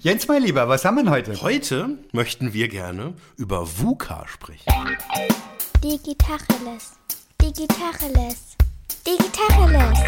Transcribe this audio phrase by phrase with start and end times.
[0.00, 1.42] Jens, mein Lieber, was haben wir denn heute?
[1.42, 4.72] Heute möchten wir gerne über VUCA sprechen.
[5.82, 6.92] Digitacheles.
[7.42, 8.56] Digitacheles.
[9.04, 9.98] Digitacheles.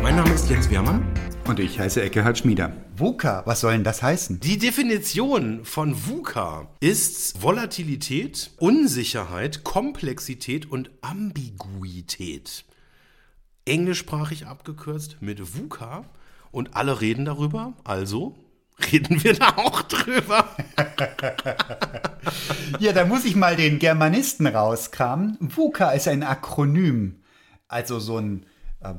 [0.00, 1.13] Mein Name ist Jens Wehrmann.
[1.46, 2.72] Und ich heiße Eckehard Schmieder.
[2.96, 4.40] VUCA, was soll denn das heißen?
[4.40, 12.64] Die Definition von VUCA ist Volatilität, Unsicherheit, Komplexität und Ambiguität.
[13.66, 16.06] Englischsprachig abgekürzt mit VUCA
[16.50, 18.34] und alle reden darüber, also
[18.92, 20.48] reden wir da auch drüber.
[22.80, 25.36] Ja, da muss ich mal den Germanisten rauskramen.
[25.40, 27.22] VUCA ist ein Akronym,
[27.68, 28.46] also so ein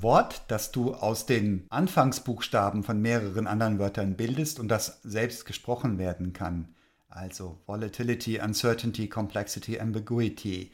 [0.02, 5.98] Wort, das du aus den Anfangsbuchstaben von mehreren anderen Wörtern bildest und das selbst gesprochen
[5.98, 6.70] werden kann.
[7.09, 10.71] Also Volatility, Uncertainty, Complexity, Ambiguity.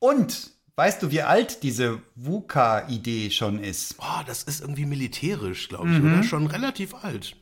[0.00, 3.96] Und weißt du, wie alt diese VUCA-Idee schon ist?
[3.98, 6.22] Oh, das ist irgendwie militärisch, glaube ich, oder?
[6.22, 7.36] Schon relativ alt.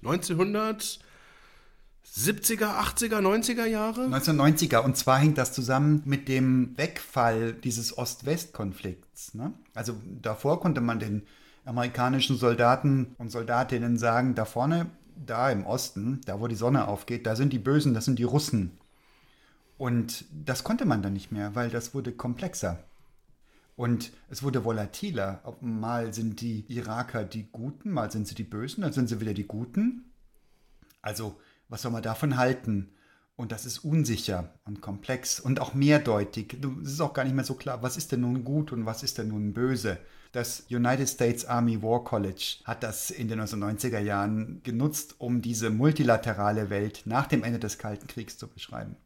[2.17, 4.07] 1970er, 80er, 90er Jahre?
[4.07, 4.79] 1990er.
[4.79, 9.35] Und zwar hängt das zusammen mit dem Wegfall dieses Ost-West-Konflikts.
[9.35, 9.53] Ne?
[9.75, 11.23] Also davor konnte man den
[11.67, 17.27] amerikanischen Soldaten und Soldatinnen sagen, da vorne, da im Osten, da wo die Sonne aufgeht,
[17.27, 18.79] da sind die Bösen, das sind die Russen.
[19.77, 22.79] Und das konnte man dann nicht mehr, weil das wurde komplexer.
[23.75, 25.43] Und es wurde volatiler.
[25.61, 29.35] Mal sind die Iraker die Guten, mal sind sie die Bösen, dann sind sie wieder
[29.35, 30.07] die Guten.
[31.03, 32.91] Also, was soll man davon halten?
[33.37, 36.57] Und das ist unsicher und komplex und auch mehrdeutig.
[36.83, 39.03] Es ist auch gar nicht mehr so klar, was ist denn nun gut und was
[39.03, 39.99] ist denn nun böse.
[40.33, 45.71] Das United States Army War College hat das in den 1990er Jahren genutzt, um diese
[45.71, 48.97] multilaterale Welt nach dem Ende des Kalten Kriegs zu beschreiben.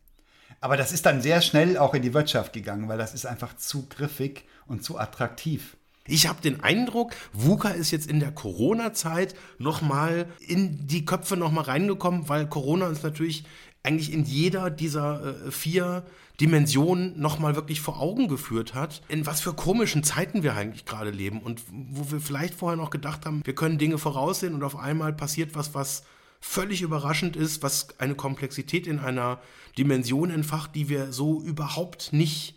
[0.61, 3.57] Aber das ist dann sehr schnell auch in die Wirtschaft gegangen, weil das ist einfach
[3.57, 5.77] zu griffig und zu attraktiv.
[6.11, 11.65] Ich habe den Eindruck, VUCA ist jetzt in der Corona-Zeit nochmal in die Köpfe nochmal
[11.65, 13.45] reingekommen, weil Corona uns natürlich
[13.85, 16.05] eigentlich in jeder dieser äh, vier
[16.41, 21.11] Dimensionen nochmal wirklich vor Augen geführt hat, in was für komischen Zeiten wir eigentlich gerade
[21.11, 24.77] leben und wo wir vielleicht vorher noch gedacht haben, wir können Dinge voraussehen und auf
[24.77, 26.03] einmal passiert was, was
[26.41, 29.41] völlig überraschend ist, was eine Komplexität in einer
[29.79, 32.57] Dimension entfacht, die wir so überhaupt nicht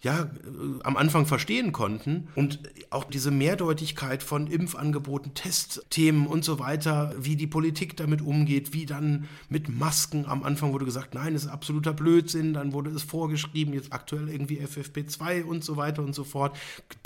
[0.00, 0.26] ja, äh,
[0.84, 2.28] am Anfang verstehen konnten.
[2.34, 2.60] Und
[2.90, 8.86] auch diese Mehrdeutigkeit von Impfangeboten, Testthemen und so weiter, wie die Politik damit umgeht, wie
[8.86, 10.26] dann mit Masken.
[10.26, 14.28] Am Anfang wurde gesagt, nein, das ist absoluter Blödsinn, dann wurde es vorgeschrieben, jetzt aktuell
[14.28, 16.56] irgendwie FFP2 und so weiter und so fort.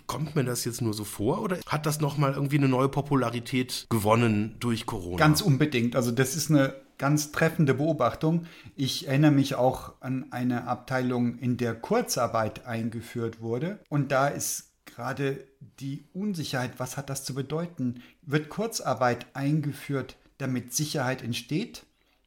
[0.06, 3.86] Kommt mir das jetzt nur so vor oder hat das nochmal irgendwie eine neue Popularität
[3.88, 5.16] gewonnen durch Corona?
[5.16, 5.96] Ganz unbedingt.
[5.96, 8.46] Also das ist eine ganz treffende Beobachtung.
[8.76, 13.80] Ich erinnere mich auch an eine Abteilung, in der Kurzarbeit eingeführt wurde.
[13.88, 15.44] Und da ist gerade
[15.80, 18.04] die Unsicherheit, was hat das zu bedeuten?
[18.22, 21.86] Wird Kurzarbeit eingeführt, damit Sicherheit entsteht?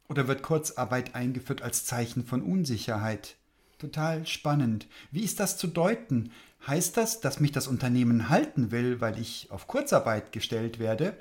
[0.09, 3.37] Oder wird Kurzarbeit eingeführt als Zeichen von Unsicherheit?
[3.77, 4.87] Total spannend.
[5.09, 6.33] Wie ist das zu deuten?
[6.67, 11.15] Heißt das, dass mich das Unternehmen halten will, weil ich auf Kurzarbeit gestellt werde?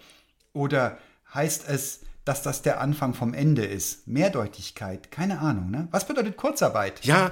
[0.52, 0.98] Oder
[1.32, 4.08] heißt es, dass das der Anfang vom Ende ist?
[4.08, 5.70] Mehrdeutigkeit, keine Ahnung.
[5.70, 5.88] Ne?
[5.90, 7.04] Was bedeutet Kurzarbeit?
[7.04, 7.30] Ja,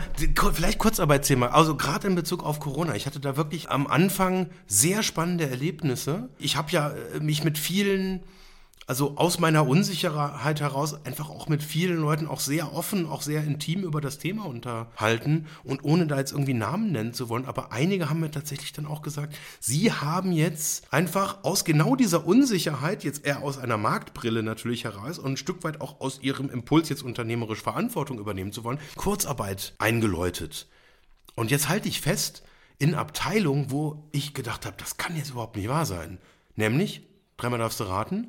[0.53, 1.49] vielleicht Kurzarbeitsthema.
[1.49, 2.95] Also gerade in Bezug auf Corona.
[2.95, 6.29] Ich hatte da wirklich am Anfang sehr spannende Erlebnisse.
[6.39, 8.23] Ich habe ja äh, mich mit vielen,
[8.93, 13.43] also aus meiner Unsicherheit heraus, einfach auch mit vielen Leuten auch sehr offen, auch sehr
[13.43, 15.47] intim über das Thema unterhalten.
[15.65, 18.85] Und ohne da jetzt irgendwie Namen nennen zu wollen, aber einige haben mir tatsächlich dann
[18.85, 24.43] auch gesagt, sie haben jetzt einfach aus genau dieser Unsicherheit, jetzt eher aus einer Marktbrille
[24.43, 28.63] natürlich heraus und ein Stück weit auch aus ihrem Impuls, jetzt unternehmerisch Verantwortung übernehmen zu
[28.63, 30.69] wollen, Kurzarbeit eingeläutet.
[31.35, 32.43] Und jetzt halte ich fest,
[32.79, 36.19] in Abteilungen, wo ich gedacht habe, das kann jetzt überhaupt nicht wahr sein.
[36.57, 38.29] Nämlich, dreimal darfst du raten,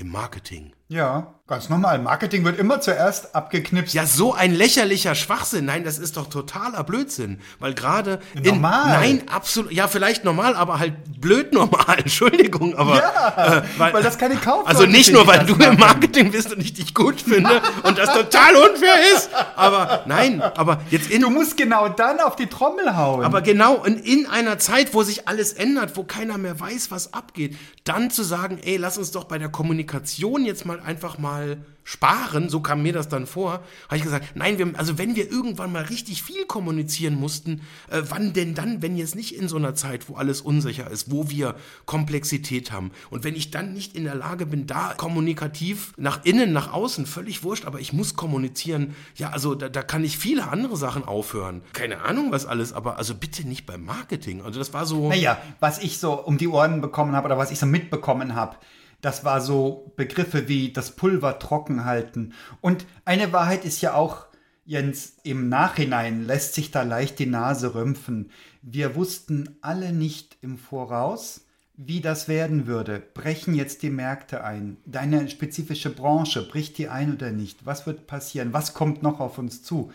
[0.00, 0.72] im Marketing.
[0.90, 2.00] Ja, ganz normal.
[2.00, 3.94] Marketing wird immer zuerst abgeknipst.
[3.94, 5.64] Ja, so ein lächerlicher Schwachsinn.
[5.66, 7.38] Nein, das ist doch totaler Blödsinn.
[7.60, 8.42] Weil gerade in.
[8.42, 8.98] Normal.
[8.98, 9.70] Nein, absolut.
[9.70, 11.84] Ja, vielleicht normal, aber halt blöd normal.
[11.98, 12.96] Entschuldigung, aber.
[12.96, 15.74] Ja, weil das keine Kaufleute Also nicht nur, weil du machen.
[15.74, 19.30] im Marketing bist und ich dich gut finde und das total unfair ist.
[19.54, 21.22] Aber nein, aber jetzt in.
[21.22, 23.24] Du musst genau dann auf die Trommel hauen.
[23.24, 27.14] Aber genau in, in einer Zeit, wo sich alles ändert, wo keiner mehr weiß, was
[27.14, 31.18] abgeht, dann zu sagen, ey, lass uns doch bei der Kommunikation jetzt mal manchmal einfach
[31.18, 35.16] mal sparen, so kam mir das dann vor, habe ich gesagt, nein, wir, also wenn
[35.16, 39.48] wir irgendwann mal richtig viel kommunizieren mussten, äh, wann denn dann, wenn jetzt nicht in
[39.48, 41.56] so einer Zeit, wo alles unsicher ist, wo wir
[41.86, 46.52] Komplexität haben und wenn ich dann nicht in der Lage bin, da kommunikativ nach innen,
[46.52, 50.48] nach außen, völlig wurscht, aber ich muss kommunizieren, ja, also da, da kann ich viele
[50.48, 51.62] andere Sachen aufhören.
[51.72, 54.42] Keine Ahnung, was alles, aber also bitte nicht beim Marketing.
[54.42, 55.08] Also das war so.
[55.08, 58.56] Naja, was ich so um die Ohren bekommen habe oder was ich so mitbekommen habe,
[59.00, 62.32] das war so Begriffe wie das Pulver trocken halten.
[62.60, 64.26] Und eine Wahrheit ist ja auch,
[64.64, 68.30] Jens, im Nachhinein lässt sich da leicht die Nase rümpfen.
[68.62, 73.02] Wir wussten alle nicht im Voraus, wie das werden würde.
[73.14, 74.76] Brechen jetzt die Märkte ein?
[74.84, 77.64] Deine spezifische Branche, bricht die ein oder nicht?
[77.64, 78.52] Was wird passieren?
[78.52, 79.90] Was kommt noch auf uns zu?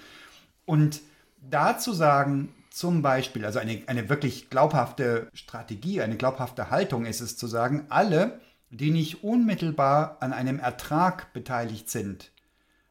[0.65, 1.01] Und
[1.47, 7.21] da zu sagen, zum Beispiel, also eine, eine wirklich glaubhafte Strategie, eine glaubhafte Haltung ist
[7.21, 12.31] es zu sagen, alle, die nicht unmittelbar an einem Ertrag beteiligt sind,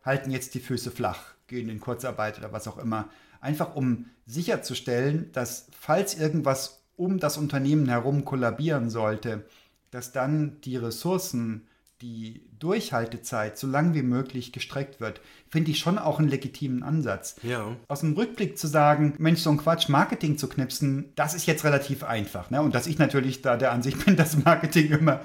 [0.02, 3.08] halten jetzt die Füße flach, gehen in Kurzarbeit oder was auch immer,
[3.40, 9.46] einfach um sicherzustellen, dass falls irgendwas um das Unternehmen herum kollabieren sollte,
[9.90, 11.66] dass dann die Ressourcen
[12.00, 17.36] die Durchhaltezeit so lang wie möglich gestreckt wird, finde ich schon auch einen legitimen Ansatz.
[17.42, 17.76] Ja.
[17.88, 21.64] Aus dem Rückblick zu sagen, Mensch, so ein Quatsch, Marketing zu knipsen, das ist jetzt
[21.64, 22.50] relativ einfach.
[22.50, 22.60] Ne?
[22.62, 25.20] Und dass ich natürlich da der Ansicht bin, dass Marketing immer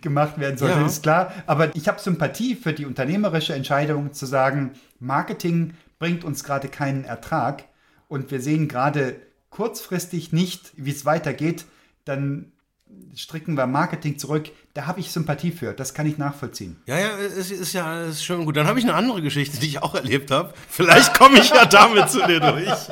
[0.00, 0.86] gemacht werden sollte, Ja.
[0.86, 1.32] ist klar.
[1.46, 7.04] Aber ich habe Sympathie für die unternehmerische Entscheidung zu sagen, Marketing bringt uns gerade keinen
[7.04, 7.64] Ertrag
[8.08, 9.16] und wir sehen gerade
[9.50, 11.64] kurzfristig nicht, wie es weitergeht,
[12.04, 12.52] dann
[13.16, 14.50] stricken wir Marketing zurück.
[14.74, 15.72] Da habe ich Sympathie für.
[15.72, 16.76] Das kann ich nachvollziehen.
[16.86, 18.56] Ja, ja, es ist ja alles schön gut.
[18.56, 20.52] Dann habe ich eine andere Geschichte, die ich auch erlebt habe.
[20.68, 22.88] Vielleicht komme ich ja damit zu dir durch.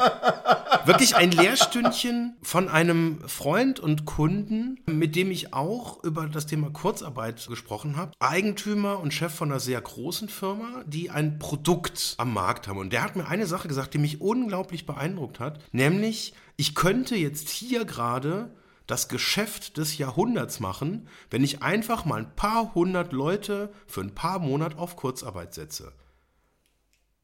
[0.85, 6.71] Wirklich ein Lehrstündchen von einem Freund und Kunden, mit dem ich auch über das Thema
[6.71, 8.13] Kurzarbeit gesprochen habe.
[8.21, 12.79] Eigentümer und Chef von einer sehr großen Firma, die ein Produkt am Markt haben.
[12.79, 17.17] Und der hat mir eine Sache gesagt, die mich unglaublich beeindruckt hat, nämlich ich könnte
[17.17, 18.51] jetzt hier gerade
[18.93, 24.15] das Geschäft des Jahrhunderts machen, wenn ich einfach mal ein paar hundert Leute für ein
[24.15, 25.95] paar Monate auf Kurzarbeit setze.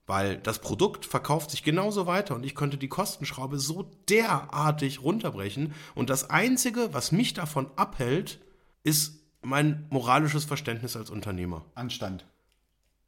[0.06, 5.75] Weil das Produkt verkauft sich genauso weiter und ich könnte die Kostenschraube so derartig runterbrechen.
[5.94, 8.41] Und das Einzige, was mich davon abhält,
[8.82, 11.67] ist mein moralisches Verständnis als Unternehmer.
[11.75, 12.25] Anstand.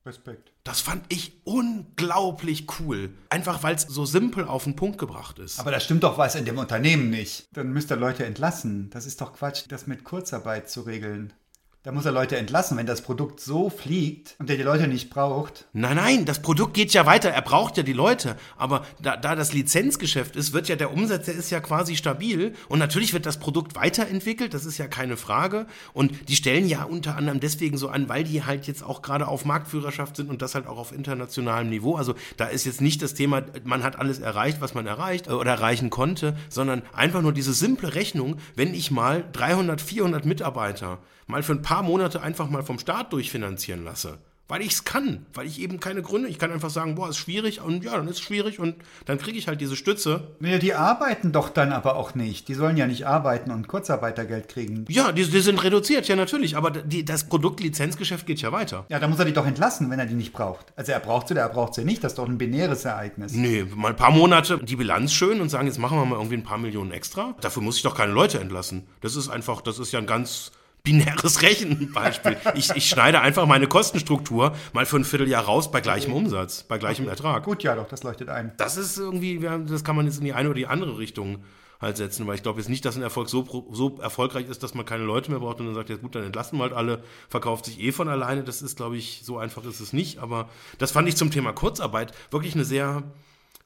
[0.07, 0.53] Respekt.
[0.65, 3.13] Das fand ich unglaublich cool.
[3.29, 5.61] Einfach weil es so simpel auf den Punkt gebracht ist.
[5.61, 7.49] Aber da stimmt doch was in dem Unternehmen nicht.
[7.53, 8.89] Dann müsst ihr Leute entlassen.
[8.91, 11.35] Das ist doch Quatsch, das mit Kurzarbeit zu regeln.
[11.83, 15.09] Da muss er Leute entlassen, wenn das Produkt so fliegt und der die Leute nicht
[15.09, 15.67] braucht.
[15.73, 17.31] Nein, nein, das Produkt geht ja weiter.
[17.31, 18.37] Er braucht ja die Leute.
[18.59, 22.53] Aber da, da das Lizenzgeschäft ist, wird ja der Umsatz, der ist ja quasi stabil.
[22.69, 25.67] Und natürlich wird das Produkt weiterentwickelt, das ist ja keine Frage.
[25.95, 29.27] Und die stellen ja unter anderem deswegen so an, weil die halt jetzt auch gerade
[29.27, 31.97] auf Marktführerschaft sind und das halt auch auf internationalem Niveau.
[31.97, 35.31] Also da ist jetzt nicht das Thema, man hat alles erreicht, was man erreicht äh,
[35.31, 40.99] oder erreichen konnte, sondern einfach nur diese simple Rechnung, wenn ich mal 300, 400 Mitarbeiter
[41.31, 44.19] mal für ein paar Monate einfach mal vom Staat durchfinanzieren lasse.
[44.51, 47.19] Weil ich es kann, weil ich eben keine Gründe, ich kann einfach sagen, boah, ist
[47.19, 48.75] schwierig und ja, dann ist es schwierig und
[49.05, 50.27] dann kriege ich halt diese Stütze.
[50.41, 52.49] Naja, die arbeiten doch dann aber auch nicht.
[52.49, 54.87] Die sollen ja nicht arbeiten und Kurzarbeitergeld kriegen.
[54.89, 58.87] Ja, die, die sind reduziert, ja natürlich, aber die, das Produktlizenzgeschäft geht ja weiter.
[58.89, 60.73] Ja, da muss er die doch entlassen, wenn er die nicht braucht.
[60.75, 62.03] Also er braucht sie oder er braucht sie nicht.
[62.03, 63.33] Das ist doch ein binäres Ereignis.
[63.33, 66.37] Nee, mal ein paar Monate die Bilanz schön und sagen, jetzt machen wir mal irgendwie
[66.37, 67.37] ein paar Millionen extra.
[67.41, 68.89] Dafür muss ich doch keine Leute entlassen.
[69.01, 70.51] Das ist einfach, das ist ja ein ganz
[70.83, 72.37] binäres Rechenbeispiel.
[72.55, 76.79] Ich, ich schneide einfach meine Kostenstruktur mal für ein Vierteljahr raus bei gleichem Umsatz, bei
[76.79, 77.45] gleichem Ertrag.
[77.45, 78.53] Gut, ja doch, das leuchtet ein.
[78.57, 81.45] Das ist irgendwie, das kann man jetzt in die eine oder die andere Richtung
[81.81, 84.75] halt setzen, weil ich glaube jetzt nicht, dass ein Erfolg so, so erfolgreich ist, dass
[84.75, 87.03] man keine Leute mehr braucht und dann sagt, ja gut, dann entlassen wir halt alle,
[87.29, 88.45] verkauft sich eh von alleine.
[88.45, 90.19] Das ist, glaube ich, so einfach ist es nicht.
[90.19, 93.03] Aber das fand ich zum Thema Kurzarbeit wirklich eine sehr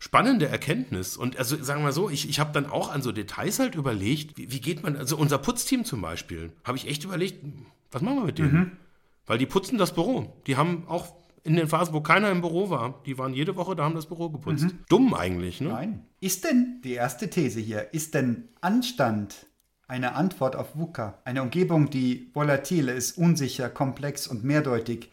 [0.05, 1.17] spannende Erkenntnis.
[1.17, 3.75] Und also sagen wir mal so, ich, ich habe dann auch an so Details halt
[3.75, 7.43] überlegt, wie, wie geht man, also unser Putzteam zum Beispiel, habe ich echt überlegt,
[7.91, 8.77] was machen wir mit denen?
[9.25, 10.31] Weil die putzen das Büro.
[10.47, 13.75] Die haben auch in den Phasen, wo keiner im Büro war, die waren jede Woche
[13.75, 14.67] da, haben das Büro geputzt.
[14.91, 15.71] Dumm eigentlich, ne?
[15.71, 16.07] Nein.
[16.21, 19.47] Ist denn, die erste These hier, ist denn Anstand
[19.87, 21.19] eine Antwort auf VUCA?
[21.25, 25.11] Eine Umgebung, die volatil ist, unsicher, komplex und mehrdeutig.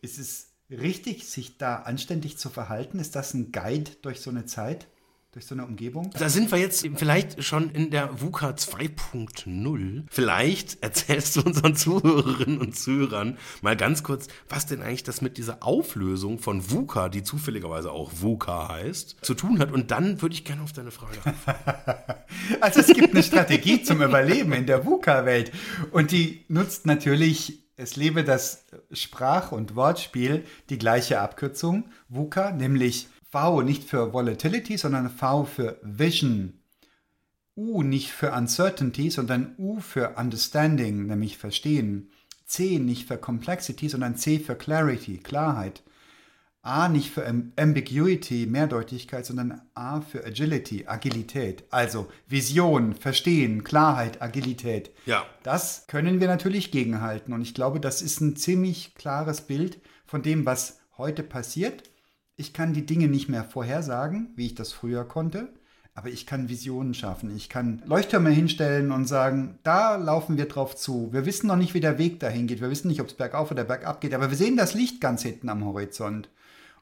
[0.00, 2.98] Ist es richtig, sich da anständig zu verhalten?
[2.98, 4.86] Ist das ein Guide durch so eine Zeit?
[5.32, 6.10] Durch so eine Umgebung?
[6.18, 10.02] Da sind wir jetzt vielleicht schon in der VUCA 2.0.
[10.10, 15.38] Vielleicht erzählst du unseren Zuhörerinnen und Zuhörern mal ganz kurz, was denn eigentlich das mit
[15.38, 19.70] dieser Auflösung von VUCA, die zufälligerweise auch VUCA heißt, zu tun hat.
[19.70, 22.14] Und dann würde ich gerne auf deine Frage antworten.
[22.60, 25.52] Also es gibt eine Strategie zum Überleben in der VUCA-Welt
[25.90, 33.08] und die nutzt natürlich Es lebe das Sprach- und Wortspiel, die gleiche Abkürzung, VUCA, nämlich
[33.30, 36.60] V nicht für Volatility, sondern V für Vision.
[37.56, 42.10] U nicht für Uncertainty, sondern U für Understanding, nämlich Verstehen.
[42.44, 45.82] C nicht für Complexity, sondern C für Clarity, Klarheit.
[46.62, 51.64] A nicht für Ambiguity, Mehrdeutigkeit, sondern A für Agility, Agilität.
[51.70, 54.90] Also Vision, Verstehen, Klarheit, Agilität.
[55.06, 55.24] Ja.
[55.42, 57.32] Das können wir natürlich gegenhalten.
[57.32, 61.84] Und ich glaube, das ist ein ziemlich klares Bild von dem, was heute passiert.
[62.36, 65.48] Ich kann die Dinge nicht mehr vorhersagen, wie ich das früher konnte.
[65.94, 67.34] Aber ich kann Visionen schaffen.
[67.34, 71.10] Ich kann Leuchttürme hinstellen und sagen, da laufen wir drauf zu.
[71.12, 72.60] Wir wissen noch nicht, wie der Weg dahin geht.
[72.60, 74.12] Wir wissen nicht, ob es bergauf oder bergab geht.
[74.12, 76.28] Aber wir sehen das Licht ganz hinten am Horizont.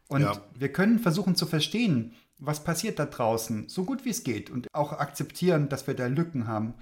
[0.09, 0.33] Und Ja.
[0.59, 4.51] wir können versuchen zu verstehen, was passiert da draußen, so gut wie es geht.
[4.51, 6.75] Und auch akzeptieren, dass wir da Lücken haben.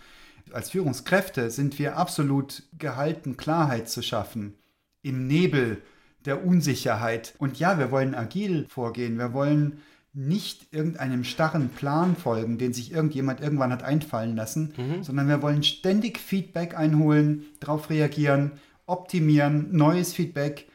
[0.52, 4.54] Als Führungskräfte sind wir absolut gehalten, Klarheit zu schaffen.
[5.02, 5.82] Im Nebel
[6.24, 7.34] der Unsicherheit.
[7.38, 9.18] Und ja, wir wollen agil vorgehen.
[9.18, 9.80] Wir wollen
[10.12, 15.62] nicht irgendeinem starren Plan folgen, den sich irgendjemand irgendwann hat einfallen lassen, sondern wir wollen
[15.62, 18.52] ständig Feedback einholen, darauf reagieren,
[18.86, 20.68] optimieren, neues Feedback,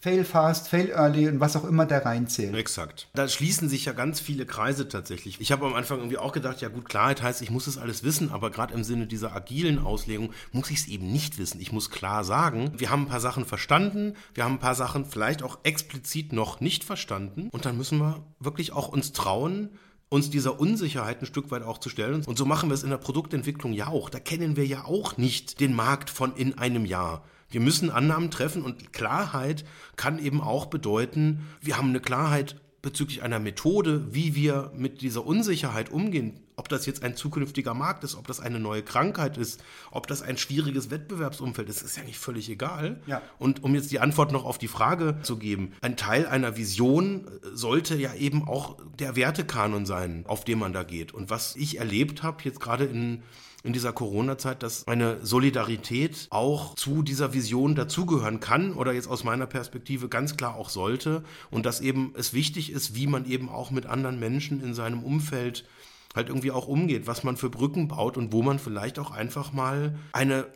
[0.00, 2.54] fail fast, fail early und was auch immer da reinzählt.
[2.54, 3.08] Exakt.
[3.14, 5.40] Da schließen sich ja ganz viele Kreise tatsächlich.
[5.40, 8.02] Ich habe am Anfang irgendwie auch gedacht, ja gut, Klarheit heißt, ich muss das alles
[8.02, 11.60] wissen, aber gerade im Sinne dieser agilen Auslegung muss ich es eben nicht wissen.
[11.60, 15.04] Ich muss klar sagen, wir haben ein paar Sachen verstanden, wir haben ein paar Sachen
[15.04, 19.70] vielleicht auch explizit noch nicht verstanden und dann müssen wir wirklich auch uns trauen,
[20.08, 22.24] uns dieser Unsicherheit ein Stück weit auch zu stellen.
[22.24, 24.10] Und so machen wir es in der Produktentwicklung ja auch.
[24.10, 27.22] Da kennen wir ja auch nicht den Markt von in einem Jahr.
[27.50, 29.64] Wir müssen Annahmen treffen und Klarheit
[29.96, 35.26] kann eben auch bedeuten, wir haben eine Klarheit bezüglich einer Methode, wie wir mit dieser
[35.26, 36.40] Unsicherheit umgehen.
[36.56, 40.20] Ob das jetzt ein zukünftiger Markt ist, ob das eine neue Krankheit ist, ob das
[40.22, 43.00] ein schwieriges Wettbewerbsumfeld ist, ist ja nicht völlig egal.
[43.06, 43.22] Ja.
[43.38, 47.26] Und um jetzt die Antwort noch auf die Frage zu geben, ein Teil einer Vision
[47.54, 51.12] sollte ja eben auch der Wertekanon sein, auf den man da geht.
[51.12, 53.22] Und was ich erlebt habe, jetzt gerade in
[53.62, 59.24] in dieser Corona-Zeit, dass eine Solidarität auch zu dieser Vision dazugehören kann oder jetzt aus
[59.24, 61.24] meiner Perspektive ganz klar auch sollte.
[61.50, 65.02] Und dass eben es wichtig ist, wie man eben auch mit anderen Menschen in seinem
[65.02, 65.66] Umfeld
[66.14, 69.52] halt irgendwie auch umgeht, was man für Brücken baut und wo man vielleicht auch einfach
[69.52, 70.46] mal eine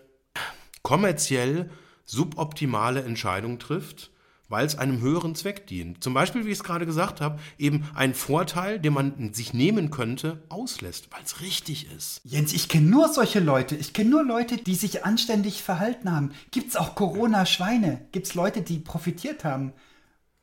[0.83, 1.71] kommerziell
[2.05, 4.11] suboptimale Entscheidung trifft,
[4.55, 6.01] weil es einem höheren Zweck dient.
[6.05, 9.91] Zum Beispiel, wie ich es gerade gesagt habe, eben einen Vorteil, den man sich nehmen
[9.91, 12.21] könnte, auslässt, weil es richtig ist.
[12.23, 13.75] Jens, ich kenne nur solche Leute.
[13.75, 16.31] Ich kenne nur Leute, die sich anständig verhalten haben.
[16.53, 18.03] Gibt's auch Corona-Schweine?
[18.13, 19.73] Gibt's Leute, die profitiert haben?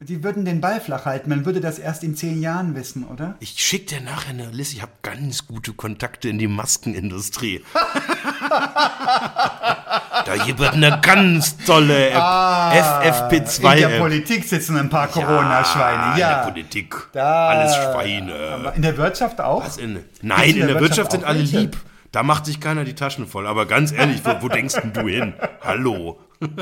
[0.04, 1.30] Die würden den Ball flach halten.
[1.30, 3.36] Man würde das erst in zehn Jahren wissen, oder?
[3.40, 4.76] Ich schicke dir nachher eine Liste.
[4.78, 7.64] Ich habe ganz gute Kontakte in die Maskenindustrie.
[10.26, 12.18] da gibt es eine ganz tolle App.
[12.18, 14.00] FFP2 Ah, In der App.
[14.00, 16.14] Politik sitzen ein paar Corona-Schweine.
[16.14, 16.96] In Ja, der Politik.
[17.14, 18.74] Da- Alles Schweine.
[18.76, 19.64] In der Wirtschaft auch?
[19.64, 21.78] Was in, nein, in der, Wirtschaft sind auch alle lieb.
[22.12, 23.46] Da macht sich keiner die Taschen voll.
[23.46, 25.34] Aber ganz ehrlich, wo, wo denkst denn du hin?
[25.64, 26.20] Hallo.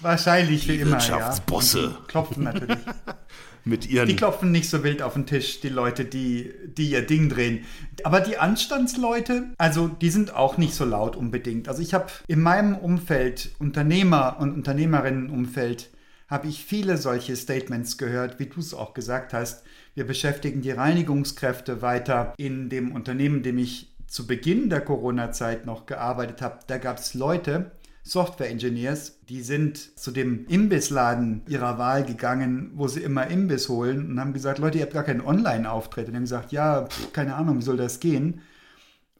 [0.00, 0.92] Wahrscheinlich wie immer, ja.
[0.96, 1.96] Wirtschaftsbosse.
[2.00, 2.78] Die klopfen natürlich.
[3.64, 4.08] Mit ihren.
[4.08, 7.64] Die klopfen nicht so wild auf den Tisch, die Leute, die, die ihr Ding drehen.
[8.02, 11.68] Aber die Anstandsleute, also die sind auch nicht so laut unbedingt.
[11.68, 15.90] Also ich habe in meinem Umfeld, Unternehmer und Unternehmerinnenumfeld,
[16.28, 19.64] habe ich viele solche Statements gehört, wie du es auch gesagt hast.
[19.94, 22.34] Wir beschäftigen die Reinigungskräfte weiter.
[22.36, 27.14] In dem Unternehmen, dem ich zu Beginn der Corona-Zeit noch gearbeitet habe, da gab es
[27.14, 27.72] Leute,
[28.08, 34.20] Software-Engineers, die sind zu dem Imbissladen ihrer Wahl gegangen, wo sie immer Imbiss holen und
[34.20, 36.08] haben gesagt, Leute, ihr habt gar keinen Online-Auftritt.
[36.08, 38.40] Und haben gesagt, ja, pff, keine Ahnung, wie soll das gehen?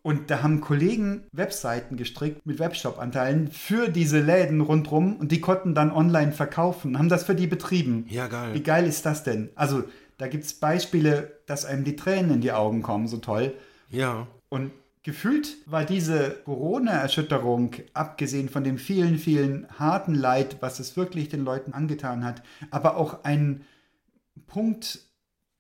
[0.03, 5.75] Und da haben Kollegen Webseiten gestrickt mit Webshop-Anteilen für diese Läden rundrum und die konnten
[5.75, 8.07] dann online verkaufen, haben das für die betrieben.
[8.09, 8.55] Ja, geil.
[8.55, 9.51] Wie geil ist das denn?
[9.55, 9.85] Also,
[10.17, 13.55] da gibt es Beispiele, dass einem die Tränen in die Augen kommen, so toll.
[13.91, 14.27] ja.
[14.49, 14.71] Und
[15.09, 21.45] gefühlt war diese Corona-Erschütterung, abgesehen von dem vielen, vielen harten Leid, was es wirklich den
[21.45, 23.65] Leuten angetan hat, aber auch ein
[24.47, 24.99] Punkt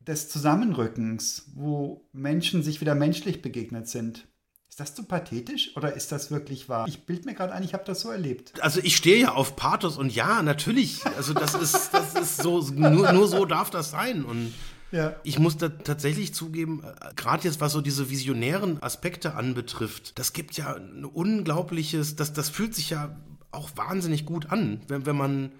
[0.00, 4.28] des Zusammenrückens, wo Menschen sich wieder menschlich begegnet sind.
[4.68, 6.86] Ist das zu pathetisch oder ist das wirklich wahr?
[6.86, 8.52] Ich bild mir gerade ein, ich habe das so erlebt.
[8.62, 11.06] Also ich stehe ja auf Pathos und ja, natürlich.
[11.16, 14.26] Also das ist, das ist so, nur, nur so darf das sein.
[14.26, 14.52] Und
[14.90, 15.16] Ja.
[15.22, 20.32] ich muss da tatsächlich zugeben, äh, gerade jetzt was so diese visionären Aspekte anbetrifft, das
[20.32, 23.16] gibt ja ein unglaubliches, das, das fühlt sich ja
[23.50, 25.52] auch wahnsinnig gut an, wenn, wenn man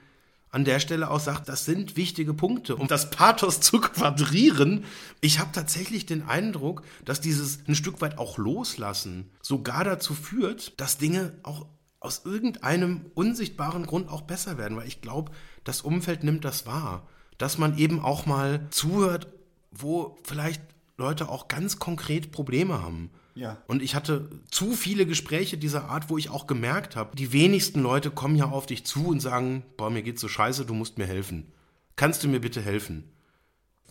[0.51, 2.77] an der Stelle auch sagt, das sind wichtige Punkte.
[2.77, 4.85] Um das Pathos zu quadrieren,
[5.21, 10.81] ich habe tatsächlich den Eindruck, dass dieses ein Stück weit auch loslassen sogar dazu führt,
[10.81, 11.67] dass Dinge auch
[12.01, 15.33] aus irgendeinem unsichtbaren Grund auch besser werden, weil ich glaube,
[15.65, 17.07] das Umfeld nimmt das wahr,
[17.39, 19.29] dass man eben auch mal zuhört,
[19.71, 20.63] wo vielleicht
[20.97, 23.11] Leute auch ganz konkret Probleme haben.
[23.35, 23.57] Ja.
[23.69, 27.81] Und ich hatte zu viele Gespräche dieser Art, wo ich auch gemerkt habe, die wenigsten
[27.81, 30.99] Leute kommen ja auf dich zu und sagen, boah, mir geht's so scheiße, du musst
[30.99, 31.47] mir helfen.
[31.95, 33.05] Kannst du mir bitte helfen?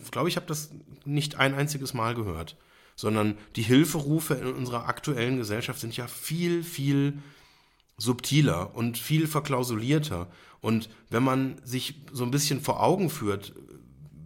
[0.02, 0.70] Ich glaube, ich habe das
[1.06, 2.56] nicht ein einziges Mal gehört,
[2.94, 7.18] sondern die Hilferufe in unserer aktuellen Gesellschaft sind ja viel, viel
[7.96, 10.28] subtiler und viel verklausulierter.
[10.60, 13.54] Und wenn man sich so ein bisschen vor Augen führt,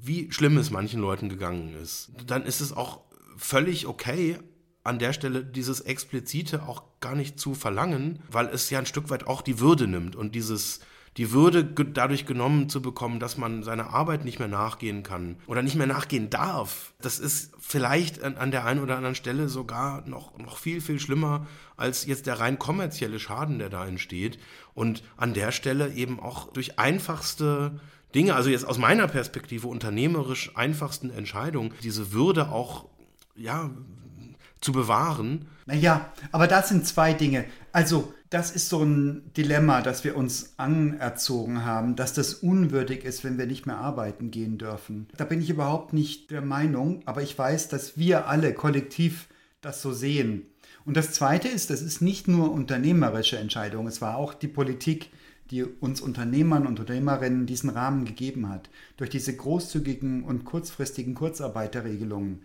[0.01, 3.01] wie schlimm es manchen Leuten gegangen ist, dann ist es auch
[3.37, 4.39] völlig okay,
[4.85, 9.11] an der Stelle dieses Explizite auch gar nicht zu verlangen, weil es ja ein Stück
[9.11, 10.81] weit auch die Würde nimmt und dieses
[11.19, 15.63] die Würde dadurch genommen zu bekommen, dass man seiner Arbeit nicht mehr nachgehen kann oder
[15.63, 16.95] nicht mehr nachgehen darf.
[17.03, 21.47] Das ist vielleicht an, der einen oder anderen Stelle sogar noch, noch viel, viel schlimmer
[21.77, 24.39] als jetzt der rein kommerzielle Schaden, der da entsteht.
[24.75, 27.81] Und an der Stelle eben auch durch einfachste
[28.15, 32.87] Dinge, also jetzt aus meiner Perspektive unternehmerisch einfachsten Entscheidungen, diese Würde auch
[33.37, 33.71] ja,
[34.61, 35.47] zu bewahren.
[35.67, 37.45] Naja, aber das sind zwei Dinge.
[37.73, 43.25] Also, das ist so ein Dilemma, das wir uns anerzogen haben, dass das unwürdig ist,
[43.25, 45.07] wenn wir nicht mehr arbeiten gehen dürfen.
[45.19, 49.29] Da bin ich überhaupt nicht der Meinung, aber ich weiß, dass wir alle kollektiv
[49.61, 50.47] das so sehen.
[50.85, 55.11] Und das Zweite ist, das ist nicht nur unternehmerische Entscheidung, es war auch die Politik,
[55.51, 58.71] die uns Unternehmern und Unternehmerinnen diesen Rahmen gegeben hat.
[58.97, 62.43] Durch diese großzügigen und kurzfristigen Kurzarbeiterregelungen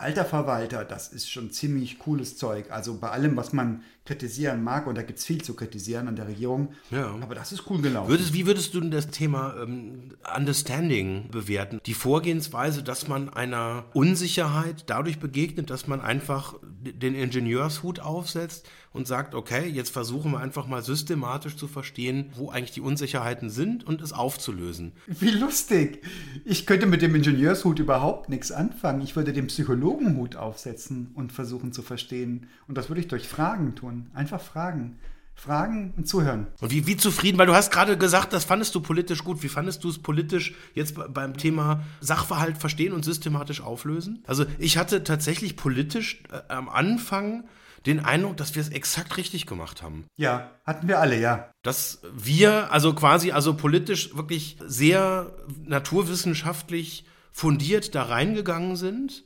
[0.00, 2.70] alter Verwalter, das ist schon ziemlich cooles Zeug.
[2.70, 6.16] Also bei allem, was man kritisieren mag, und da gibt es viel zu kritisieren an
[6.16, 7.14] der Regierung, ja.
[7.20, 8.10] aber das ist cool gelaufen.
[8.10, 11.80] Würdest, wie würdest du denn das Thema ähm, Understanding bewerten?
[11.86, 19.06] Die Vorgehensweise, dass man einer Unsicherheit dadurch begegnet, dass man einfach den Ingenieurshut aufsetzt und
[19.06, 23.84] sagt, okay, jetzt versuchen wir einfach mal systematisch zu verstehen, wo eigentlich die Unsicherheiten sind
[23.84, 24.92] und es aufzulösen.
[25.06, 26.02] Wie lustig.
[26.44, 29.02] Ich könnte mit dem Ingenieurshut überhaupt nichts anfangen.
[29.02, 32.48] Ich würde den Psychologenhut aufsetzen und versuchen zu verstehen.
[32.66, 33.99] Und das würde ich durch Fragen tun.
[34.14, 34.98] Einfach fragen.
[35.34, 36.48] Fragen und zuhören.
[36.60, 39.42] Und wie, wie zufrieden, weil du hast gerade gesagt, das fandest du politisch gut.
[39.42, 44.22] Wie fandest du es politisch jetzt beim Thema Sachverhalt verstehen und systematisch auflösen?
[44.26, 47.44] Also ich hatte tatsächlich politisch äh, am Anfang
[47.86, 50.04] den Eindruck, dass wir es exakt richtig gemacht haben.
[50.16, 51.50] Ja, hatten wir alle, ja.
[51.62, 55.32] Dass wir also quasi, also politisch wirklich sehr
[55.64, 59.24] naturwissenschaftlich fundiert da reingegangen sind.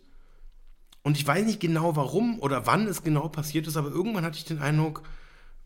[1.04, 4.38] Und ich weiß nicht genau warum oder wann es genau passiert ist, aber irgendwann hatte
[4.38, 5.02] ich den Eindruck,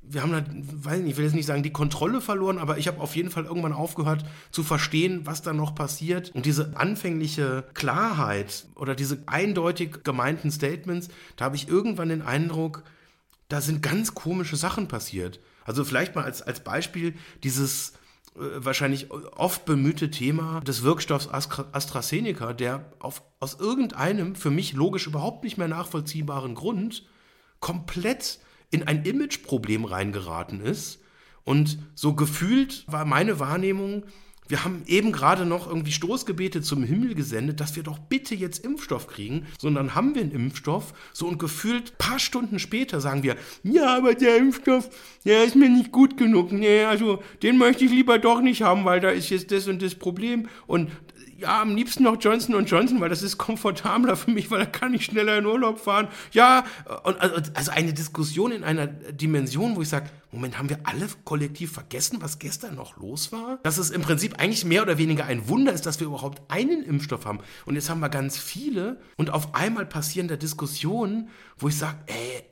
[0.03, 2.89] wir haben da, weiß nicht, ich will jetzt nicht sagen, die Kontrolle verloren, aber ich
[2.89, 6.35] habe auf jeden Fall irgendwann aufgehört zu verstehen, was da noch passiert.
[6.35, 12.83] Und diese anfängliche Klarheit oder diese eindeutig gemeinten Statements, da habe ich irgendwann den Eindruck,
[13.49, 15.41] da sind ganz komische Sachen passiert.
[15.65, 17.93] Also vielleicht mal als, als Beispiel dieses
[18.39, 25.45] wahrscheinlich oft bemühte Thema des Wirkstoffs AstraZeneca, der auf, aus irgendeinem für mich logisch überhaupt
[25.45, 27.07] nicht mehr nachvollziehbaren Grund
[27.61, 28.39] komplett
[28.71, 31.01] in ein Imageproblem reingeraten ist.
[31.45, 34.05] Und so gefühlt war meine Wahrnehmung,
[34.49, 38.65] wir haben eben gerade noch irgendwie Stoßgebete zum Himmel gesendet, dass wir doch bitte jetzt
[38.65, 39.47] Impfstoff kriegen.
[39.59, 40.95] Sondern haben wir einen Impfstoff.
[41.13, 44.89] So und gefühlt paar Stunden später sagen wir, ja, aber der Impfstoff,
[45.25, 46.51] der ist mir nicht gut genug.
[46.51, 49.83] Nee, also den möchte ich lieber doch nicht haben, weil da ist jetzt das und
[49.83, 50.49] das Problem.
[50.67, 50.91] Und
[51.39, 54.93] ja, am liebsten noch Johnson Johnson, weil das ist komfortabler für mich, weil da kann
[54.93, 56.09] ich schneller in Urlaub fahren.
[56.33, 56.65] Ja,
[57.05, 57.17] und
[57.57, 62.19] also eine Diskussion in einer Dimension, wo ich sage, Moment, haben wir alle kollektiv vergessen,
[62.21, 63.61] was gestern noch los war?
[63.63, 66.83] Dass es im Prinzip eigentlich mehr oder weniger ein Wunder ist, dass wir überhaupt einen
[66.83, 67.39] Impfstoff haben.
[67.67, 71.99] Und jetzt haben wir ganz viele und auf einmal passieren da Diskussionen, wo ich sage,
[72.07, 72.43] ey,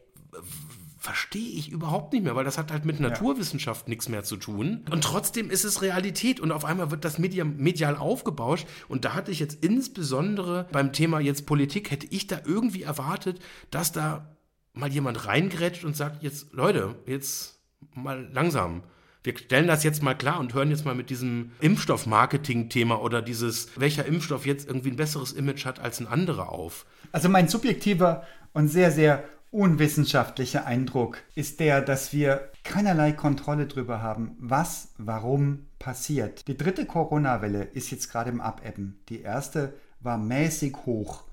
[1.06, 3.90] verstehe ich überhaupt nicht mehr, weil das hat halt mit Naturwissenschaft ja.
[3.90, 4.84] nichts mehr zu tun.
[4.90, 8.66] Und trotzdem ist es Realität und auf einmal wird das medial, medial aufgebauscht.
[8.88, 13.38] Und da hatte ich jetzt insbesondere beim Thema jetzt Politik, hätte ich da irgendwie erwartet,
[13.70, 14.36] dass da
[14.72, 17.60] mal jemand reingrätscht und sagt, jetzt Leute, jetzt
[17.94, 18.82] mal langsam.
[19.22, 23.78] Wir stellen das jetzt mal klar und hören jetzt mal mit diesem Impfstoff-Marketing-Thema oder dieses,
[23.78, 26.84] welcher Impfstoff jetzt irgendwie ein besseres Image hat als ein anderer auf.
[27.12, 29.22] Also mein subjektiver und sehr, sehr
[29.56, 36.46] unwissenschaftliche Eindruck ist der, dass wir keinerlei Kontrolle darüber haben, was, warum passiert.
[36.46, 39.00] Die dritte Corona-Welle ist jetzt gerade im Abebben.
[39.08, 41.24] Die erste war mäßig hoch.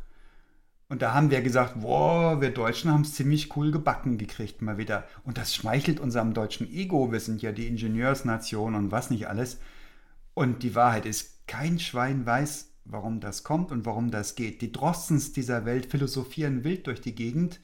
[0.87, 4.77] Und da haben wir gesagt, wow, wir Deutschen haben es ziemlich cool gebacken gekriegt mal
[4.77, 5.03] wieder.
[5.25, 7.11] Und das schmeichelt unserem deutschen Ego.
[7.11, 9.59] Wir sind ja die Ingenieursnation und was nicht alles.
[10.33, 14.61] Und die Wahrheit ist, kein Schwein weiß, warum das kommt und warum das geht.
[14.61, 17.59] Die Drostens dieser Welt philosophieren wild durch die Gegend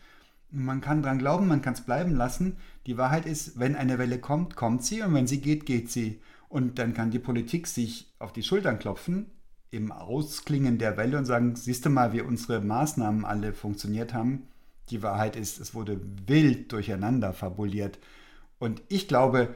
[0.51, 2.57] Man kann dran glauben, man kann es bleiben lassen.
[2.87, 6.21] Die Wahrheit ist, wenn eine Welle kommt, kommt sie und wenn sie geht, geht sie.
[6.47, 9.27] Und dann kann die Politik sich auf die Schultern klopfen
[9.71, 14.47] im Ausklingen der Welle und sagen, siehst du mal, wie unsere Maßnahmen alle funktioniert haben.
[14.89, 17.99] Die Wahrheit ist, es wurde wild durcheinander fabuliert.
[18.57, 19.53] Und ich glaube,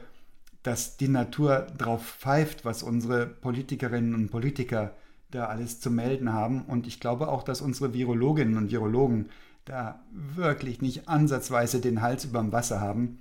[0.62, 4.94] dass die Natur drauf pfeift, was unsere Politikerinnen und Politiker
[5.30, 6.62] da alles zu melden haben.
[6.62, 9.30] Und ich glaube auch, dass unsere Virologinnen und Virologen
[9.64, 13.18] da wirklich nicht ansatzweise den Hals überm Wasser haben.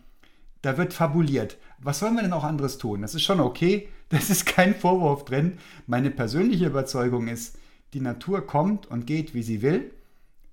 [0.62, 1.58] Da wird fabuliert.
[1.80, 3.02] Was sollen wir denn auch anderes tun?
[3.02, 5.58] Das ist schon okay, das ist kein Vorwurf drin.
[5.88, 7.58] Meine persönliche Überzeugung ist,
[7.94, 9.92] die Natur kommt und geht, wie sie will.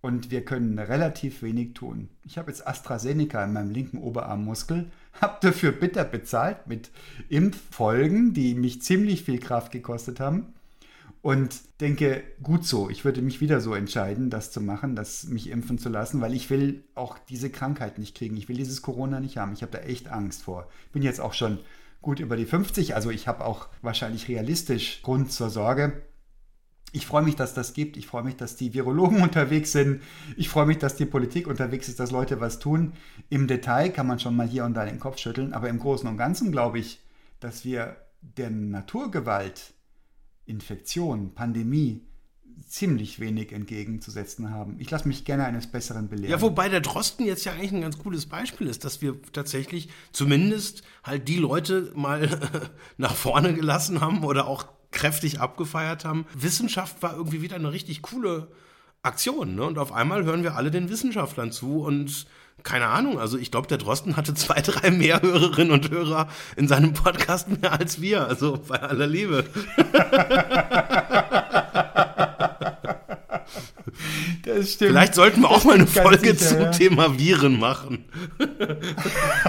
[0.03, 2.09] Und wir können relativ wenig tun.
[2.25, 6.91] Ich habe jetzt AstraZeneca in meinem linken Oberarmmuskel, habe dafür bitter bezahlt mit
[7.29, 10.55] Impffolgen, die mich ziemlich viel Kraft gekostet haben
[11.23, 15.51] und denke, gut so, ich würde mich wieder so entscheiden, das zu machen, das mich
[15.51, 18.37] impfen zu lassen, weil ich will auch diese Krankheit nicht kriegen.
[18.37, 19.53] Ich will dieses Corona nicht haben.
[19.53, 20.69] Ich habe da echt Angst vor.
[20.93, 21.59] Bin jetzt auch schon
[22.01, 26.03] gut über die 50, also ich habe auch wahrscheinlich realistisch Grund zur Sorge.
[26.93, 27.99] Ich freue mich, dass das gibt.
[27.99, 30.03] Ich freue mich, dass die Virologen unterwegs sind.
[30.39, 32.95] Ich freue mich, dass die Politik unterwegs ist, dass Leute was tun.
[33.29, 36.09] Im Detail kann man schon mal hier und da den Kopf schütteln, aber im Großen
[36.09, 37.01] und Ganzen glaube ich,
[37.41, 39.75] dass wir der Naturgewalt
[40.51, 42.03] Infektion, Pandemie
[42.69, 44.77] ziemlich wenig entgegenzusetzen haben.
[44.79, 46.31] Ich lasse mich gerne eines Besseren belehren.
[46.31, 49.89] Ja, wobei der Drosten jetzt ja eigentlich ein ganz cooles Beispiel ist, dass wir tatsächlich
[50.13, 52.29] zumindest halt die Leute mal
[52.97, 56.27] nach vorne gelassen haben oder auch kräftig abgefeiert haben.
[56.35, 58.49] Wissenschaft war irgendwie wieder eine richtig coole
[59.03, 59.55] Aktion.
[59.55, 59.65] Ne?
[59.65, 62.27] Und auf einmal hören wir alle den Wissenschaftlern zu und
[62.63, 66.69] keine Ahnung, also ich glaube, der Drosten hatte zwei, drei mehr Hörerinnen und Hörer in
[66.69, 69.45] seinem Podcast mehr als wir, also bei aller Liebe.
[74.45, 74.91] Das stimmt.
[74.91, 76.71] Vielleicht sollten wir auch mal eine Folge sicher, zum ja.
[76.71, 78.05] Thema Viren machen.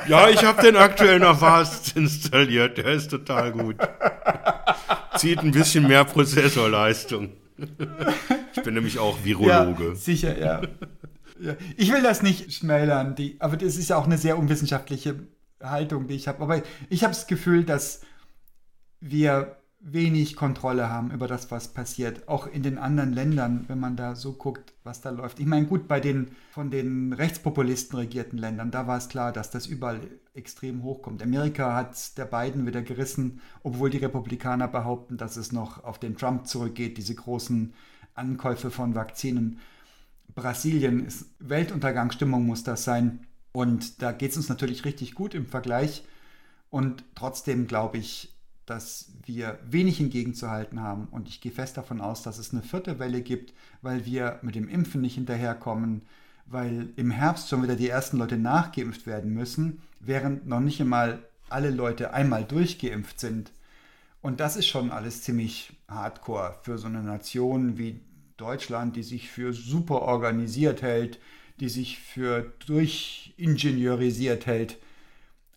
[0.08, 3.78] ja, ich habe den aktuellen Avast installiert, der ist total gut.
[5.18, 7.30] Zieht ein bisschen mehr Prozessorleistung.
[8.56, 9.90] Ich bin nämlich auch Virologe.
[9.90, 10.62] Ja, sicher, ja.
[11.42, 15.28] Ja, ich will das nicht schmälern, die, aber das ist ja auch eine sehr unwissenschaftliche
[15.60, 16.42] Haltung, die ich habe.
[16.44, 18.02] Aber ich habe das Gefühl, dass
[19.00, 22.28] wir wenig Kontrolle haben über das, was passiert.
[22.28, 25.40] Auch in den anderen Ländern, wenn man da so guckt, was da läuft.
[25.40, 29.50] Ich meine, gut, bei den von den Rechtspopulisten regierten Ländern, da war es klar, dass
[29.50, 30.02] das überall
[30.36, 31.24] extrem hochkommt.
[31.24, 36.16] Amerika hat der Biden wieder gerissen, obwohl die Republikaner behaupten, dass es noch auf den
[36.16, 37.74] Trump zurückgeht, diese großen
[38.14, 39.58] Ankäufe von Vakzinen.
[40.36, 43.28] Brasilien ist Weltuntergangsstimmung muss das sein.
[43.52, 46.04] Und da geht es uns natürlich richtig gut im Vergleich.
[46.70, 48.34] Und trotzdem glaube ich,
[48.66, 51.08] dass wir wenig entgegenzuhalten haben.
[51.12, 54.56] Und ich gehe fest davon aus, dass es eine vierte Welle gibt, weil wir mit
[54.56, 56.04] dem Impfen nicht hinterherkommen,
[56.46, 61.20] weil im Herbst schon wieder die ersten Leute nachgeimpft werden müssen, während noch nicht einmal
[61.50, 63.52] alle Leute einmal durchgeimpft sind.
[64.22, 68.00] Und das ist schon alles ziemlich hardcore für so eine Nation wie
[68.42, 71.20] Deutschland, die sich für super organisiert hält,
[71.60, 74.78] die sich für durchingenieurisiert hält.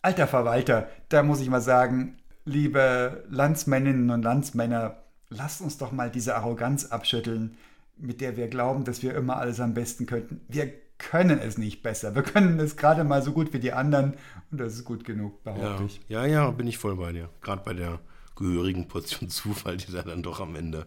[0.03, 4.97] Alter Verwalter, da muss ich mal sagen, liebe Landsmänninnen und Landsmänner,
[5.29, 7.57] lasst uns doch mal diese Arroganz abschütteln,
[7.97, 10.41] mit der wir glauben, dass wir immer alles am besten könnten.
[10.47, 12.13] Wir können es nicht besser.
[12.13, 14.13] Wir können es gerade mal so gut wie die anderen
[14.51, 15.85] und das ist gut genug, behaupte ja.
[15.85, 16.01] ich.
[16.07, 17.29] Ja, ja, bin ich voll bei dir.
[17.41, 17.99] Gerade bei der
[18.35, 20.85] gehörigen Portion Zufall, die da dann doch am Ende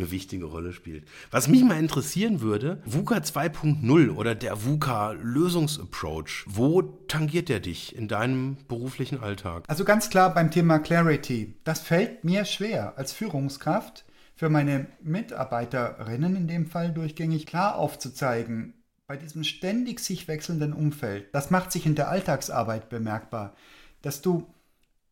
[0.00, 1.04] eine wichtige Rolle spielt.
[1.30, 7.94] Was mich mal interessieren würde, VUCA 2.0 oder der VUCA Lösungsapproach, wo tangiert der dich
[7.94, 9.64] in deinem beruflichen Alltag?
[9.68, 11.54] Also ganz klar beim Thema Clarity.
[11.64, 18.72] Das fällt mir schwer als Führungskraft für meine Mitarbeiterinnen in dem Fall durchgängig klar aufzuzeigen,
[19.06, 23.54] bei diesem ständig sich wechselnden Umfeld, das macht sich in der Alltagsarbeit bemerkbar,
[24.02, 24.46] dass du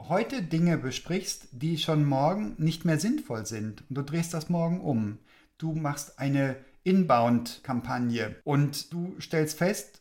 [0.00, 3.82] heute Dinge besprichst, die schon morgen nicht mehr sinnvoll sind.
[3.88, 5.18] Und du drehst das morgen um.
[5.58, 10.00] Du machst eine Inbound-Kampagne und du stellst fest,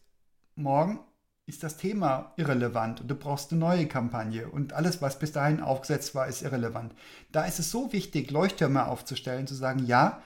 [0.56, 1.00] morgen
[1.48, 5.62] ist das Thema irrelevant und du brauchst eine neue Kampagne und alles, was bis dahin
[5.62, 6.94] aufgesetzt war, ist irrelevant.
[7.32, 10.22] Da ist es so wichtig, Leuchttürme aufzustellen, zu sagen, ja,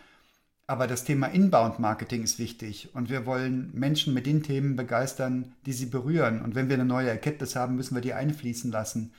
[0.67, 5.73] aber das Thema Inbound-Marketing ist wichtig und wir wollen Menschen mit den Themen begeistern, die
[5.73, 6.41] sie berühren.
[6.41, 9.13] Und wenn wir eine neue Erkenntnis haben, müssen wir die einfließen lassen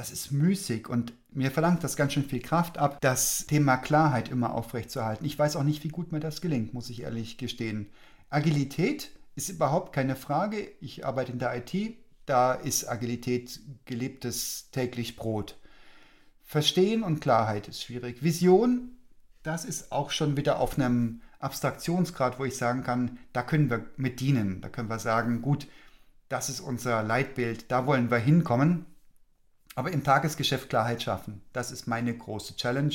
[0.00, 4.30] das ist müßig und mir verlangt das ganz schön viel Kraft ab, das Thema Klarheit
[4.30, 5.26] immer aufrechtzuerhalten.
[5.26, 7.90] Ich weiß auch nicht, wie gut mir das gelingt, muss ich ehrlich gestehen.
[8.30, 10.72] Agilität ist überhaupt keine Frage.
[10.80, 15.58] Ich arbeite in der IT, da ist Agilität gelebtes täglich Brot.
[16.44, 18.22] Verstehen und Klarheit ist schwierig.
[18.22, 18.92] Vision,
[19.42, 23.84] das ist auch schon wieder auf einem Abstraktionsgrad, wo ich sagen kann, da können wir
[23.98, 24.62] mit dienen.
[24.62, 25.66] Da können wir sagen, gut,
[26.30, 28.86] das ist unser Leitbild, da wollen wir hinkommen.
[29.80, 32.94] Aber im Tagesgeschäft Klarheit schaffen, das ist meine große Challenge.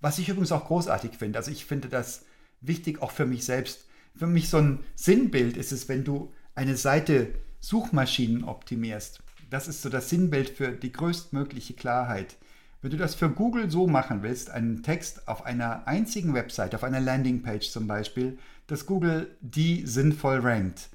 [0.00, 1.38] Was ich übrigens auch großartig finde.
[1.38, 2.24] Also ich finde das
[2.62, 3.84] wichtig auch für mich selbst.
[4.16, 9.22] Für mich so ein Sinnbild ist es, wenn du eine Seite Suchmaschinen optimierst.
[9.50, 12.36] Das ist so das Sinnbild für die größtmögliche Klarheit.
[12.80, 16.84] Wenn du das für Google so machen willst, einen Text auf einer einzigen Website, auf
[16.84, 20.88] einer Landingpage zum Beispiel, dass Google die sinnvoll rankt,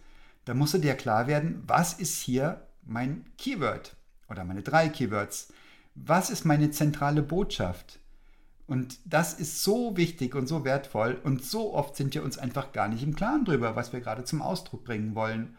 [0.45, 3.95] dann musst du dir klar werden, was ist hier mein Keyword
[4.29, 5.51] oder meine drei Keywords?
[5.95, 7.99] Was ist meine zentrale Botschaft?
[8.67, 12.71] Und das ist so wichtig und so wertvoll und so oft sind wir uns einfach
[12.71, 15.57] gar nicht im Klaren drüber, was wir gerade zum Ausdruck bringen wollen.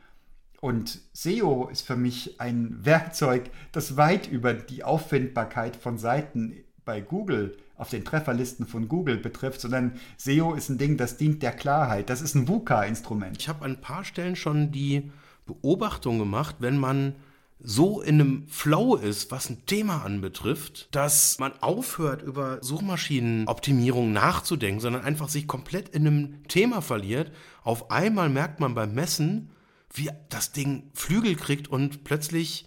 [0.60, 6.54] Und SEO ist für mich ein Werkzeug, das weit über die Auffindbarkeit von Seiten
[6.84, 11.42] bei Google auf den Trefferlisten von Google betrifft, sondern SEO ist ein Ding, das dient
[11.42, 12.10] der Klarheit.
[12.10, 13.38] Das ist ein VUCA-Instrument.
[13.38, 15.10] Ich habe an ein paar Stellen schon die
[15.46, 17.16] Beobachtung gemacht, wenn man
[17.62, 24.80] so in einem Flow ist, was ein Thema anbetrifft, dass man aufhört, über Suchmaschinenoptimierung nachzudenken,
[24.80, 27.32] sondern einfach sich komplett in einem Thema verliert.
[27.62, 29.50] Auf einmal merkt man beim Messen,
[29.92, 32.66] wie das Ding Flügel kriegt und plötzlich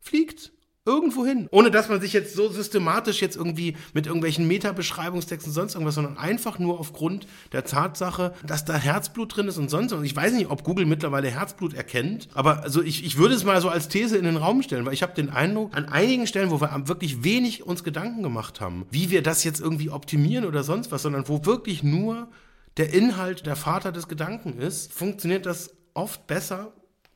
[0.00, 0.53] fliegt.
[0.86, 1.48] Irgendwo hin.
[1.50, 6.18] Ohne dass man sich jetzt so systematisch jetzt irgendwie mit irgendwelchen Meta-Beschreibungstexten sonst irgendwas, sondern
[6.18, 10.02] einfach nur aufgrund der Tatsache, dass da Herzblut drin ist und sonst was.
[10.02, 13.62] Ich weiß nicht, ob Google mittlerweile Herzblut erkennt, aber also ich, ich würde es mal
[13.62, 16.50] so als These in den Raum stellen, weil ich habe den Eindruck, an einigen Stellen,
[16.50, 20.64] wo wir wirklich wenig uns Gedanken gemacht haben, wie wir das jetzt irgendwie optimieren oder
[20.64, 22.28] sonst was, sondern wo wirklich nur
[22.76, 26.74] der Inhalt der Vater des Gedanken ist, funktioniert das oft besser,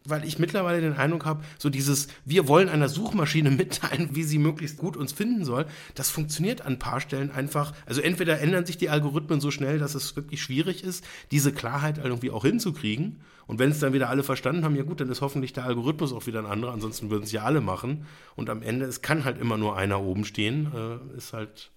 [0.08, 4.38] weil ich mittlerweile den Eindruck habe, so dieses, wir wollen einer Suchmaschine mitteilen, wie sie
[4.38, 7.72] möglichst gut uns finden soll, das funktioniert an ein paar Stellen einfach.
[7.86, 11.98] Also entweder ändern sich die Algorithmen so schnell, dass es wirklich schwierig ist, diese Klarheit
[11.98, 13.16] irgendwie auch hinzukriegen.
[13.46, 16.12] Und wenn es dann wieder alle verstanden haben, ja gut, dann ist hoffentlich der Algorithmus
[16.12, 18.06] auch wieder ein anderer, ansonsten würden es ja alle machen.
[18.36, 21.70] Und am Ende, es kann halt immer nur einer oben stehen, äh, ist halt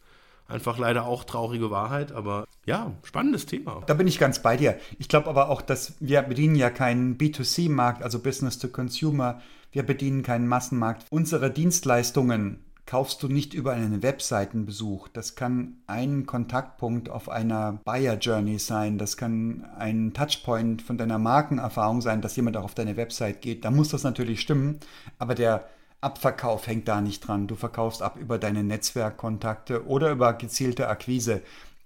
[0.52, 3.82] Einfach leider auch traurige Wahrheit, aber ja, spannendes Thema.
[3.88, 4.78] Da bin ich ganz bei dir.
[5.00, 9.42] Ich glaube aber auch, dass wir bedienen ja keinen B2C-Markt, also Business to Consumer.
[9.72, 11.06] Wir bedienen keinen Massenmarkt.
[11.10, 15.08] Unsere Dienstleistungen kaufst du nicht über einen Webseitenbesuch.
[15.08, 18.98] Das kann ein Kontaktpunkt auf einer Buyer Journey sein.
[18.98, 23.64] Das kann ein Touchpoint von deiner Markenerfahrung sein, dass jemand auch auf deine Website geht.
[23.64, 24.80] Da muss das natürlich stimmen.
[25.20, 25.66] Aber der
[26.02, 27.48] Abverkauf hängt da nicht dran.
[27.48, 31.42] Du verkaufst ab über deine Netzwerkkontakte oder über gezielte Akquise,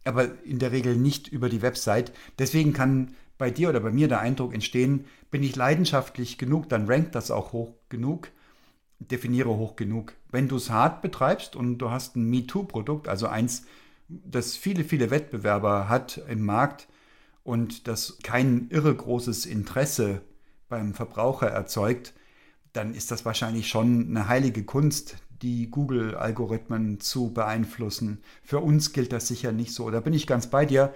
[0.06, 2.14] aber in der Regel nicht über die Website.
[2.40, 6.88] Deswegen kann bei dir oder bei mir der Eindruck entstehen, bin ich leidenschaftlich genug, dann
[6.88, 8.30] rankt das auch hoch genug.
[9.00, 10.14] Definiere hoch genug.
[10.32, 13.66] Wenn du es hart betreibst und du hast ein MeToo-Produkt, also eins,
[14.08, 16.88] das viele, viele Wettbewerber hat im Markt
[17.44, 20.22] und das kein irre großes Interesse
[20.70, 22.14] beim Verbraucher erzeugt,
[22.76, 28.20] dann ist das wahrscheinlich schon eine heilige Kunst, die Google-Algorithmen zu beeinflussen.
[28.44, 29.90] Für uns gilt das sicher nicht so.
[29.90, 30.94] Da bin ich ganz bei dir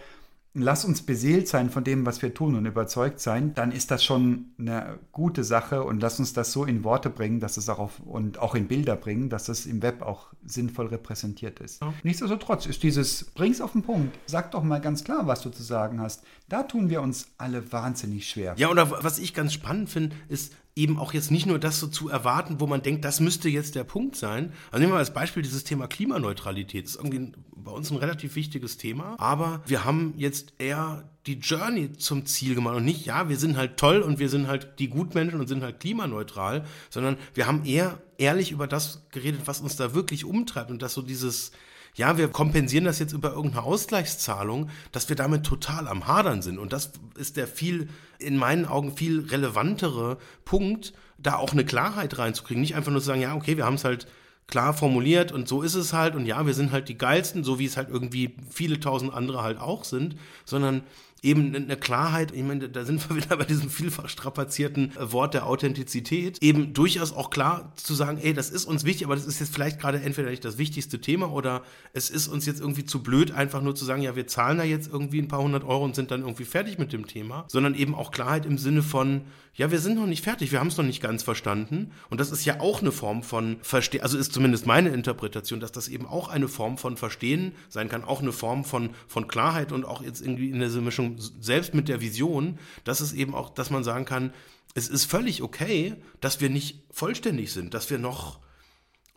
[0.54, 4.04] lass uns beseelt sein von dem, was wir tun und überzeugt sein, dann ist das
[4.04, 7.80] schon eine gute Sache und lass uns das so in Worte bringen, dass es auch
[7.80, 11.82] auf, und auch in Bilder bringen, dass es im Web auch sinnvoll repräsentiert ist.
[11.82, 11.94] Ja.
[12.04, 15.63] Nichtsdestotrotz ist dieses, bring's auf den Punkt, sag doch mal ganz klar, was du zu
[15.63, 16.24] sagen hast.
[16.48, 18.56] Da tun wir uns alle wahnsinnig schwer.
[18.58, 21.88] Ja, oder was ich ganz spannend finde, ist, eben auch jetzt nicht nur das so
[21.88, 24.54] zu erwarten, wo man denkt, das müsste jetzt der Punkt sein.
[24.72, 26.86] Also nehmen wir als Beispiel dieses Thema Klimaneutralität.
[26.86, 29.15] Das ist irgendwie bei uns ein relativ wichtiges Thema.
[29.20, 33.58] Aber wir haben jetzt eher die Journey zum Ziel gemacht und nicht, ja, wir sind
[33.58, 37.65] halt toll und wir sind halt die Gutmenschen und sind halt klimaneutral, sondern wir haben
[37.65, 41.52] eher ehrlich über das geredet, was uns da wirklich umtreibt und dass so dieses,
[42.00, 46.58] ja, wir kompensieren das jetzt über irgendeine Ausgleichszahlung, dass wir damit total am Hadern sind.
[46.58, 52.18] Und das ist der viel, in meinen Augen viel relevantere Punkt, da auch eine Klarheit
[52.18, 52.62] reinzukriegen.
[52.62, 54.08] Nicht einfach nur zu sagen, ja, okay, wir haben es halt
[54.48, 57.60] klar formuliert und so ist es halt und ja, wir sind halt die geilsten, so
[57.60, 60.84] wie es halt irgendwie viele tausend andere halt auch sind, sondern
[61.21, 65.34] eben eine Klarheit, ich meine, da sind wir wieder bei diesem vielfach strapazierten äh, Wort
[65.34, 69.25] der Authentizität, eben durchaus auch klar zu sagen, ey, das ist uns wichtig, aber das
[69.25, 72.86] ist jetzt vielleicht gerade entweder nicht das wichtigste Thema oder es ist uns jetzt irgendwie
[72.86, 75.63] zu blöd, einfach nur zu sagen, ja, wir zahlen da jetzt irgendwie ein paar hundert
[75.63, 78.84] Euro und sind dann irgendwie fertig mit dem Thema, sondern eben auch Klarheit im Sinne
[78.84, 79.21] von,
[79.55, 81.91] ja, wir sind noch nicht fertig, wir haben es noch nicht ganz verstanden.
[82.10, 85.71] Und das ist ja auch eine Form von Verstehen, also ist zumindest meine Interpretation, dass
[85.71, 89.71] das eben auch eine Form von Verstehen sein kann, auch eine Form von, von Klarheit
[89.71, 93.50] und auch jetzt irgendwie in dieser Mischung selbst mit der Vision, dass es eben auch,
[93.50, 94.34] dass man sagen kann,
[94.76, 98.39] es ist völlig okay, dass wir nicht vollständig sind, dass wir noch,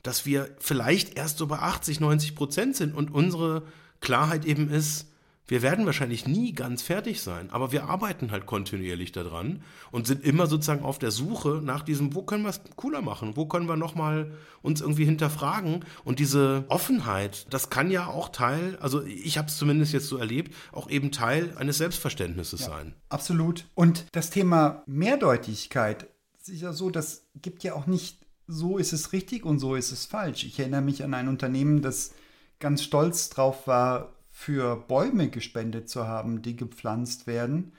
[0.02, 2.94] dass wir vielleicht erst so bei 80, 90 Prozent sind.
[2.94, 3.64] Und unsere
[4.00, 5.12] Klarheit eben ist,
[5.46, 10.24] Wir werden wahrscheinlich nie ganz fertig sein, aber wir arbeiten halt kontinuierlich daran und sind
[10.24, 13.68] immer sozusagen auf der Suche nach diesem, wo können wir es cooler machen, wo können
[13.68, 19.37] wir nochmal uns irgendwie hinterfragen und diese Offenheit, das kann ja auch Teil, also ich
[19.37, 22.94] habe es zumindest jetzt so erlebt, auch eben Teil eines Selbstverständnisses ja, sein.
[23.09, 23.66] Absolut.
[23.74, 26.07] Und das Thema Mehrdeutigkeit,
[26.48, 29.92] ist ja so, das gibt ja auch nicht, so ist es richtig und so ist
[29.92, 30.44] es falsch.
[30.44, 32.12] Ich erinnere mich an ein Unternehmen, das
[32.59, 37.72] ganz stolz drauf war, für Bäume gespendet zu haben, die gepflanzt werden.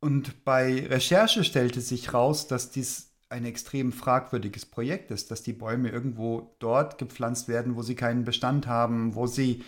[0.00, 5.52] Und bei Recherche stellte sich raus, dass dies ein extrem fragwürdiges Projekt ist, dass die
[5.52, 9.64] Bäume irgendwo dort gepflanzt werden, wo sie keinen Bestand haben, wo sie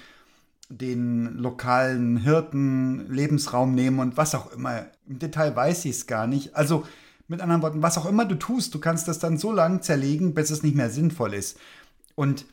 [0.68, 4.86] den lokalen Hirten Lebensraum nehmen und was auch immer.
[5.08, 6.54] Im Detail weiß ich es gar nicht.
[6.54, 6.86] Also
[7.26, 10.34] mit anderen Worten, was auch immer du tust, du kannst das dann so lange zerlegen,
[10.34, 11.58] bis es nicht mehr sinnvoll ist.
[12.14, 12.44] Und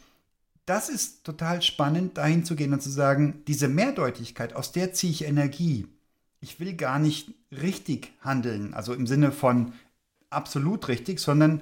[0.68, 5.12] das ist total spannend, dahin zu gehen und zu sagen, diese Mehrdeutigkeit, aus der ziehe
[5.12, 5.88] ich Energie.
[6.42, 9.74] Ich will gar nicht richtig handeln, also im Sinne von
[10.30, 11.62] absolut richtig, sondern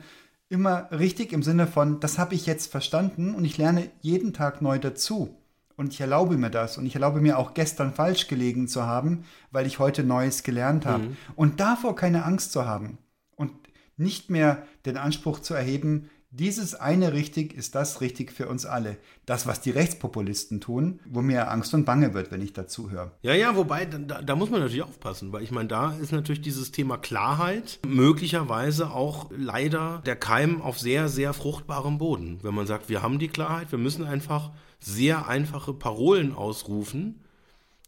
[0.50, 4.62] immer richtig im Sinne von, das habe ich jetzt verstanden und ich lerne jeden Tag
[4.62, 5.38] neu dazu.
[5.78, 6.78] Und ich erlaube mir das.
[6.78, 10.86] Und ich erlaube mir auch gestern falsch gelegen zu haben, weil ich heute Neues gelernt
[10.86, 11.04] habe.
[11.04, 11.18] Mhm.
[11.36, 12.98] Und davor keine Angst zu haben.
[13.36, 13.52] Und
[13.98, 18.98] nicht mehr den Anspruch zu erheben, dieses eine richtig ist das richtig für uns alle.
[19.26, 23.14] Das, was die Rechtspopulisten tun, wo mir Angst und Bange wird, wenn ich dazu höre.
[23.22, 26.42] Ja, ja, wobei, da, da muss man natürlich aufpassen, weil ich meine, da ist natürlich
[26.42, 32.40] dieses Thema Klarheit möglicherweise auch leider der Keim auf sehr, sehr fruchtbarem Boden.
[32.42, 37.22] Wenn man sagt, wir haben die Klarheit, wir müssen einfach sehr einfache Parolen ausrufen.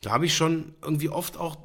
[0.02, 1.58] Da habe ich schon irgendwie oft auch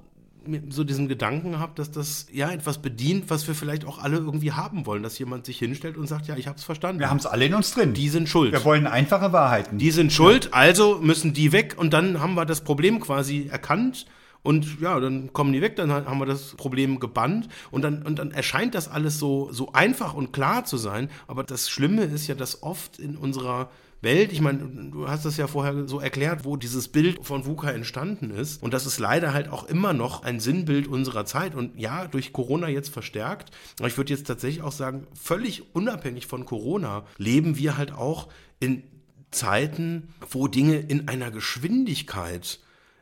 [0.70, 4.52] so diesen Gedanken gehabt, dass das ja etwas bedient, was wir vielleicht auch alle irgendwie
[4.52, 7.00] haben wollen, dass jemand sich hinstellt und sagt, ja, ich habe es verstanden.
[7.00, 7.94] Wir haben es alle in uns drin.
[7.94, 8.52] Die sind schuld.
[8.52, 9.78] Wir wollen einfache Wahrheiten.
[9.78, 10.50] Die sind schuld, ja.
[10.52, 14.06] also müssen die weg und dann haben wir das Problem quasi erkannt.
[14.42, 18.18] Und ja, dann kommen die weg, dann haben wir das Problem gebannt und dann, und
[18.18, 21.10] dann erscheint das alles so, so einfach und klar zu sein.
[21.28, 23.70] Aber das Schlimme ist ja, dass oft in unserer
[24.02, 24.32] Welt.
[24.32, 28.30] Ich meine, du hast es ja vorher so erklärt, wo dieses Bild von VUCA entstanden
[28.30, 28.62] ist.
[28.62, 31.54] Und das ist leider halt auch immer noch ein Sinnbild unserer Zeit.
[31.54, 33.50] Und ja, durch Corona jetzt verstärkt.
[33.78, 38.28] Aber ich würde jetzt tatsächlich auch sagen, völlig unabhängig von Corona leben wir halt auch
[38.60, 38.82] in
[39.30, 42.60] Zeiten, wo Dinge in einer Geschwindigkeit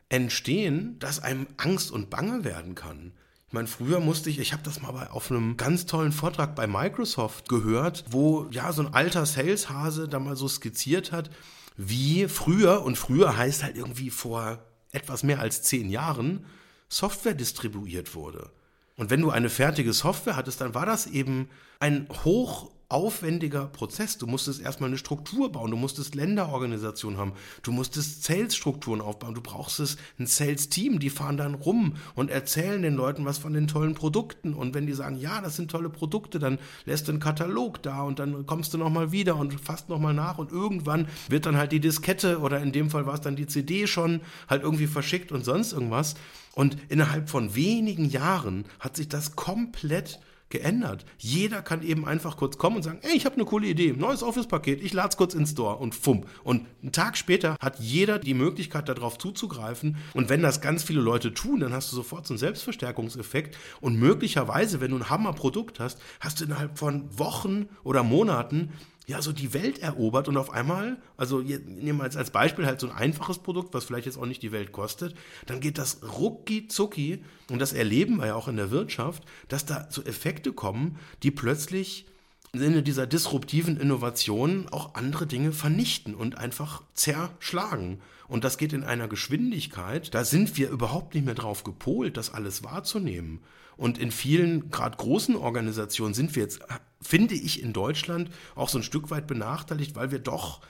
[0.09, 3.13] entstehen, dass einem Angst und Bange werden kann.
[3.51, 6.55] Ich meine, früher musste ich, ich habe das mal bei, auf einem ganz tollen Vortrag
[6.55, 11.29] bei Microsoft gehört, wo ja so ein alter Saleshase da mal so skizziert hat,
[11.75, 14.59] wie früher, und früher heißt halt irgendwie vor
[14.93, 16.45] etwas mehr als zehn Jahren,
[16.87, 18.51] Software distribuiert wurde.
[18.95, 21.49] Und wenn du eine fertige Software hattest, dann war das eben
[21.81, 24.17] ein hoch aufwendiger Prozess.
[24.17, 29.41] Du musstest erstmal eine Struktur bauen, du musstest Länderorganisationen haben, du musstest Sales-Strukturen aufbauen, du
[29.41, 29.79] brauchst
[30.19, 34.53] ein Sales-Team, die fahren dann rum und erzählen den Leuten was von den tollen Produkten.
[34.53, 38.01] Und wenn die sagen, ja, das sind tolle Produkte, dann lässt du einen Katalog da
[38.03, 41.71] und dann kommst du nochmal wieder und fasst nochmal nach und irgendwann wird dann halt
[41.71, 45.31] die Diskette oder in dem Fall war es dann die CD schon halt irgendwie verschickt
[45.31, 46.15] und sonst irgendwas.
[46.53, 50.19] Und innerhalb von wenigen Jahren hat sich das komplett
[50.51, 51.05] geändert.
[51.17, 54.23] Jeder kann eben einfach kurz kommen und sagen, ey, ich habe eine coole Idee, neues
[54.23, 56.25] Office-Paket, ich lade es kurz ins Store und fumm.
[56.43, 59.97] Und einen Tag später hat jeder die Möglichkeit, darauf zuzugreifen.
[60.13, 63.57] Und wenn das ganz viele Leute tun, dann hast du sofort so einen Selbstverstärkungseffekt.
[63.79, 68.71] Und möglicherweise, wenn du ein Hammerprodukt hast, hast du innerhalb von Wochen oder Monaten
[69.11, 72.79] ja, so die Welt erobert und auf einmal, also nehmen wir jetzt als Beispiel halt
[72.79, 76.01] so ein einfaches Produkt, was vielleicht jetzt auch nicht die Welt kostet, dann geht das
[76.17, 80.53] rucki zucki und das erleben wir ja auch in der Wirtschaft, dass da so Effekte
[80.53, 82.07] kommen, die plötzlich
[82.53, 88.01] im Sinne dieser disruptiven Innovation auch andere Dinge vernichten und einfach zerschlagen.
[88.27, 92.33] Und das geht in einer Geschwindigkeit, da sind wir überhaupt nicht mehr drauf gepolt, das
[92.33, 93.41] alles wahrzunehmen.
[93.75, 96.61] Und in vielen, gerade großen Organisationen sind wir jetzt,
[97.01, 100.61] finde ich, in Deutschland auch so ein Stück weit benachteiligt, weil wir doch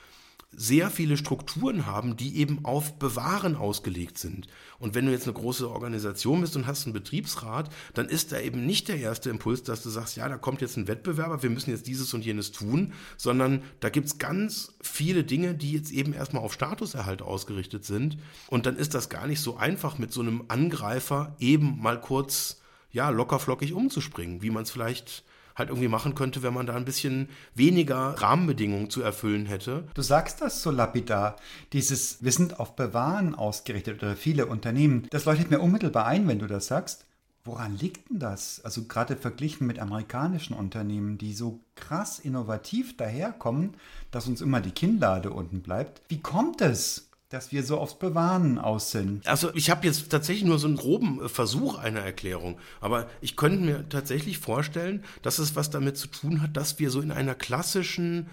[0.53, 4.47] sehr viele Strukturen haben, die eben auf Bewahren ausgelegt sind.
[4.79, 8.39] Und wenn du jetzt eine große Organisation bist und hast einen Betriebsrat, dann ist da
[8.39, 11.49] eben nicht der erste Impuls, dass du sagst, ja, da kommt jetzt ein Wettbewerber, wir
[11.49, 15.91] müssen jetzt dieses und jenes tun, sondern da gibt es ganz viele Dinge, die jetzt
[15.91, 18.17] eben erstmal auf Statuserhalt ausgerichtet sind.
[18.47, 22.59] Und dann ist das gar nicht so einfach, mit so einem Angreifer eben mal kurz
[22.91, 25.23] ja, lockerflockig umzuspringen, wie man es vielleicht
[25.55, 29.85] halt irgendwie machen könnte, wenn man da ein bisschen weniger Rahmenbedingungen zu erfüllen hätte.
[29.93, 31.35] Du sagst das so lapidar,
[31.73, 36.39] dieses, wir sind auf Bewahren ausgerichtet oder viele Unternehmen, das leuchtet mir unmittelbar ein, wenn
[36.39, 37.05] du das sagst.
[37.43, 38.61] Woran liegt denn das?
[38.63, 43.75] Also gerade verglichen mit amerikanischen Unternehmen, die so krass innovativ daherkommen,
[44.11, 46.01] dass uns immer die Kinnlade unten bleibt.
[46.07, 47.10] Wie kommt es?
[47.31, 49.25] Dass wir so aufs Bewahren aus sind.
[49.25, 53.37] Also ich habe jetzt tatsächlich nur so einen groben äh, Versuch einer Erklärung, aber ich
[53.37, 57.11] könnte mir tatsächlich vorstellen, dass es was damit zu tun hat, dass wir so in
[57.11, 58.27] einer klassischen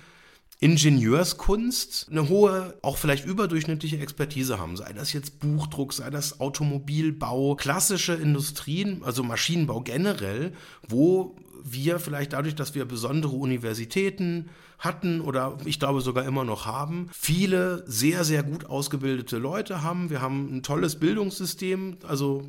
[0.61, 4.77] Ingenieurskunst eine hohe, auch vielleicht überdurchschnittliche Expertise haben.
[4.77, 10.53] Sei das jetzt Buchdruck, sei das Automobilbau, klassische Industrien, also Maschinenbau generell,
[10.89, 16.67] wo wir vielleicht dadurch, dass wir besondere Universitäten hatten oder ich glaube sogar immer noch
[16.67, 20.09] haben, viele sehr, sehr gut ausgebildete Leute haben.
[20.09, 22.45] Wir haben ein tolles Bildungssystem, also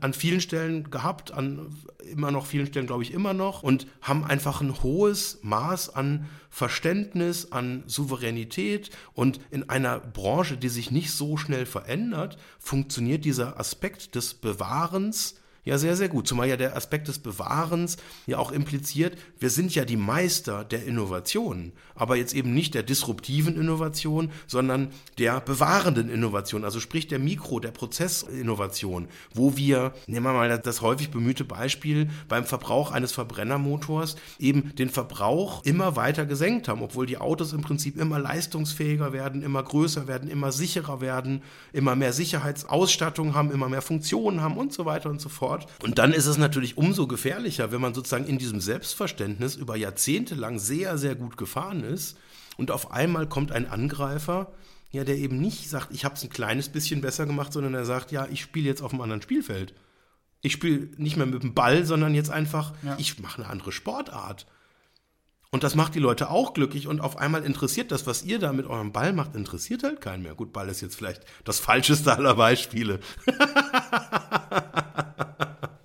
[0.00, 1.66] an vielen Stellen gehabt, an
[2.04, 6.26] immer noch vielen Stellen glaube ich immer noch und haben einfach ein hohes Maß an
[6.50, 13.58] Verständnis, an Souveränität und in einer Branche, die sich nicht so schnell verändert, funktioniert dieser
[13.58, 15.39] Aspekt des Bewahrens
[15.70, 16.26] ja, sehr, sehr gut.
[16.26, 17.96] Zumal ja der Aspekt des Bewahrens
[18.26, 22.82] ja auch impliziert, wir sind ja die Meister der Innovation, aber jetzt eben nicht der
[22.82, 30.26] disruptiven Innovation, sondern der bewahrenden Innovation, also sprich der Mikro-, der Prozessinnovation, wo wir, nehmen
[30.26, 36.26] wir mal das häufig bemühte Beispiel, beim Verbrauch eines Verbrennermotors eben den Verbrauch immer weiter
[36.26, 41.00] gesenkt haben, obwohl die Autos im Prinzip immer leistungsfähiger werden, immer größer werden, immer sicherer
[41.00, 45.59] werden, immer mehr Sicherheitsausstattung haben, immer mehr Funktionen haben und so weiter und so fort
[45.62, 45.84] fort.
[45.84, 50.34] Und dann ist es natürlich umso gefährlicher, wenn man sozusagen in diesem Selbstverständnis über Jahrzehnte
[50.34, 52.16] lang sehr, sehr gut gefahren ist
[52.56, 54.52] und auf einmal kommt ein Angreifer,
[54.90, 57.84] ja, der eben nicht sagt, ich habe es ein kleines bisschen besser gemacht, sondern er
[57.84, 59.74] sagt, ja, ich spiele jetzt auf einem anderen Spielfeld.
[60.42, 62.96] Ich spiele nicht mehr mit dem Ball, sondern jetzt einfach, ja.
[62.98, 64.46] ich mache eine andere Sportart.
[65.52, 68.52] Und das macht die Leute auch glücklich und auf einmal interessiert das, was ihr da
[68.52, 70.36] mit eurem Ball macht, interessiert halt keinen mehr.
[70.36, 73.00] Gut, Ball ist jetzt vielleicht das falscheste aller Beispiele.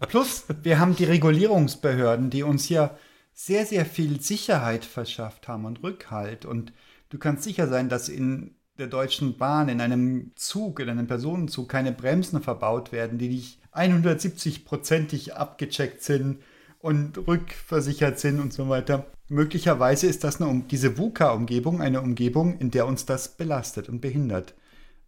[0.08, 2.98] Plus, wir haben die Regulierungsbehörden, die uns ja
[3.34, 6.46] sehr, sehr viel Sicherheit verschafft haben und Rückhalt.
[6.46, 6.74] Und
[7.10, 11.70] du kannst sicher sein, dass in der Deutschen Bahn, in einem Zug, in einem Personenzug
[11.70, 16.42] keine Bremsen verbaut werden, die nicht 170-prozentig abgecheckt sind
[16.80, 19.06] und rückversichert sind und so weiter.
[19.28, 24.54] Möglicherweise ist das eine, diese VUCA-Umgebung eine Umgebung, in der uns das belastet und behindert.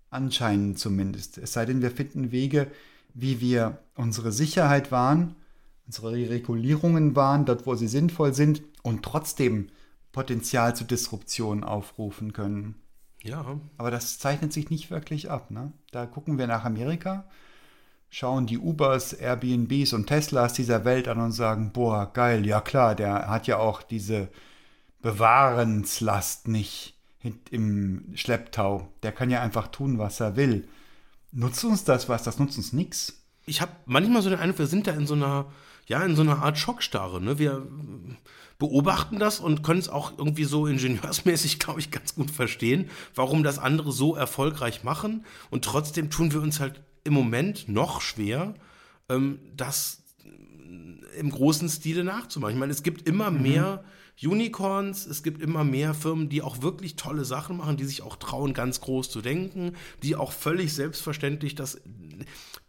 [0.10, 1.38] Anscheinend zumindest.
[1.38, 2.68] Es sei denn, wir finden Wege,
[3.20, 5.36] wie wir unsere Sicherheit wahren,
[5.88, 9.70] unsere Regulierungen wahren, dort wo sie sinnvoll sind und trotzdem
[10.12, 12.76] Potenzial zur Disruption aufrufen können.
[13.24, 13.60] Ja.
[13.78, 15.50] Aber das zeichnet sich nicht wirklich ab.
[15.50, 15.74] Ne?
[15.92, 17.26] Da gucken wir nach Amerika,
[18.10, 22.94] schauen die Ubers, Airbnbs und Teslas dieser Welt an und sagen, boah, geil, ja klar,
[22.94, 24.30] der hat ja auch diese
[25.02, 26.96] Bewahrenslast nicht
[27.50, 28.88] im Schlepptau.
[29.02, 30.68] Der kann ja einfach tun, was er will.
[31.32, 32.24] Nutzt uns das was?
[32.24, 33.26] Das nutzt uns nichts.
[33.46, 35.52] Ich habe manchmal so den Eindruck, wir sind da in so einer,
[35.88, 37.22] ja, in so einer Art Schockstarre.
[37.22, 37.40] Ne?
[37.40, 37.66] Wir
[38.60, 43.44] beobachten das und können es auch irgendwie so ingenieursmäßig, glaube ich, ganz gut verstehen, warum
[43.44, 45.26] das andere so erfolgreich machen.
[45.50, 48.56] Und trotzdem tun wir uns halt im Moment noch schwer,
[49.10, 50.04] ähm, das
[51.18, 52.56] im großen Stile nachzumachen.
[52.56, 53.42] Ich meine, es gibt immer mhm.
[54.22, 58.16] Unicorns, es gibt immer mehr Firmen, die auch wirklich tolle Sachen machen, die sich auch
[58.16, 61.80] trauen, ganz groß zu denken, die auch völlig selbstverständlich das,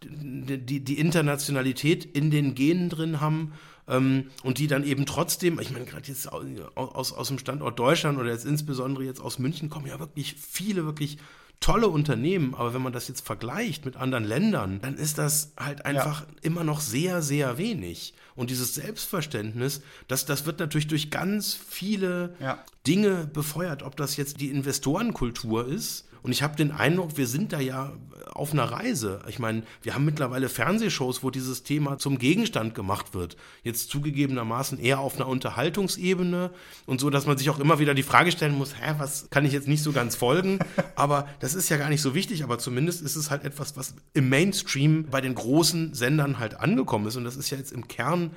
[0.02, 3.52] die, die Internationalität in den Genen drin haben
[3.88, 8.18] ähm, und die dann eben trotzdem, ich meine, gerade jetzt aus, aus dem Standort Deutschland
[8.18, 11.16] oder jetzt insbesondere jetzt aus München kommen ja wirklich viele, wirklich
[11.60, 15.84] tolle Unternehmen, aber wenn man das jetzt vergleicht mit anderen Ländern, dann ist das halt
[15.84, 16.26] einfach ja.
[16.42, 18.14] immer noch sehr, sehr wenig.
[18.34, 22.64] Und dieses Selbstverständnis, das, das wird natürlich durch ganz viele ja.
[22.86, 27.52] Dinge befeuert, ob das jetzt die Investorenkultur ist, und ich habe den Eindruck, wir sind
[27.52, 27.92] da ja
[28.34, 29.20] auf einer Reise.
[29.28, 33.36] Ich meine, wir haben mittlerweile Fernsehshows, wo dieses Thema zum Gegenstand gemacht wird.
[33.62, 36.50] Jetzt zugegebenermaßen eher auf einer Unterhaltungsebene
[36.86, 39.44] und so, dass man sich auch immer wieder die Frage stellen muss, hä, was kann
[39.44, 40.58] ich jetzt nicht so ganz folgen?
[40.94, 43.94] Aber das ist ja gar nicht so wichtig, aber zumindest ist es halt etwas, was
[44.14, 47.16] im Mainstream bei den großen Sendern halt angekommen ist.
[47.16, 48.30] Und das ist ja jetzt im Kern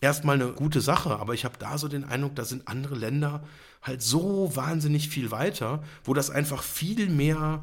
[0.00, 3.42] erstmal eine gute Sache, aber ich habe da so den Eindruck, da sind andere Länder
[3.82, 7.62] halt so wahnsinnig viel weiter, wo das einfach viel mehr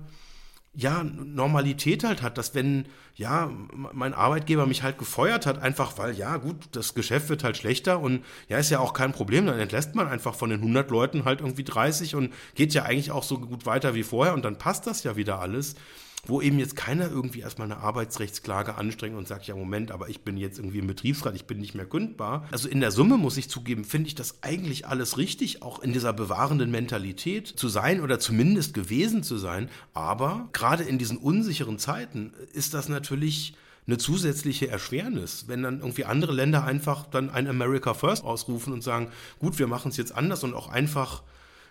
[0.73, 6.17] ja, Normalität halt hat, dass wenn, ja, mein Arbeitgeber mich halt gefeuert hat, einfach weil,
[6.17, 9.59] ja, gut, das Geschäft wird halt schlechter und ja, ist ja auch kein Problem, dann
[9.59, 13.23] entlässt man einfach von den 100 Leuten halt irgendwie 30 und geht ja eigentlich auch
[13.23, 15.75] so gut weiter wie vorher und dann passt das ja wieder alles
[16.25, 20.21] wo eben jetzt keiner irgendwie erstmal eine Arbeitsrechtsklage anstrengt und sagt, ja Moment, aber ich
[20.21, 22.47] bin jetzt irgendwie im Betriebsrat, ich bin nicht mehr kündbar.
[22.51, 25.93] Also in der Summe muss ich zugeben, finde ich das eigentlich alles richtig, auch in
[25.93, 29.69] dieser bewahrenden Mentalität zu sein oder zumindest gewesen zu sein.
[29.93, 33.55] Aber gerade in diesen unsicheren Zeiten ist das natürlich
[33.87, 38.83] eine zusätzliche Erschwernis, wenn dann irgendwie andere Länder einfach dann ein America First ausrufen und
[38.83, 39.07] sagen,
[39.39, 41.23] gut, wir machen es jetzt anders und auch einfach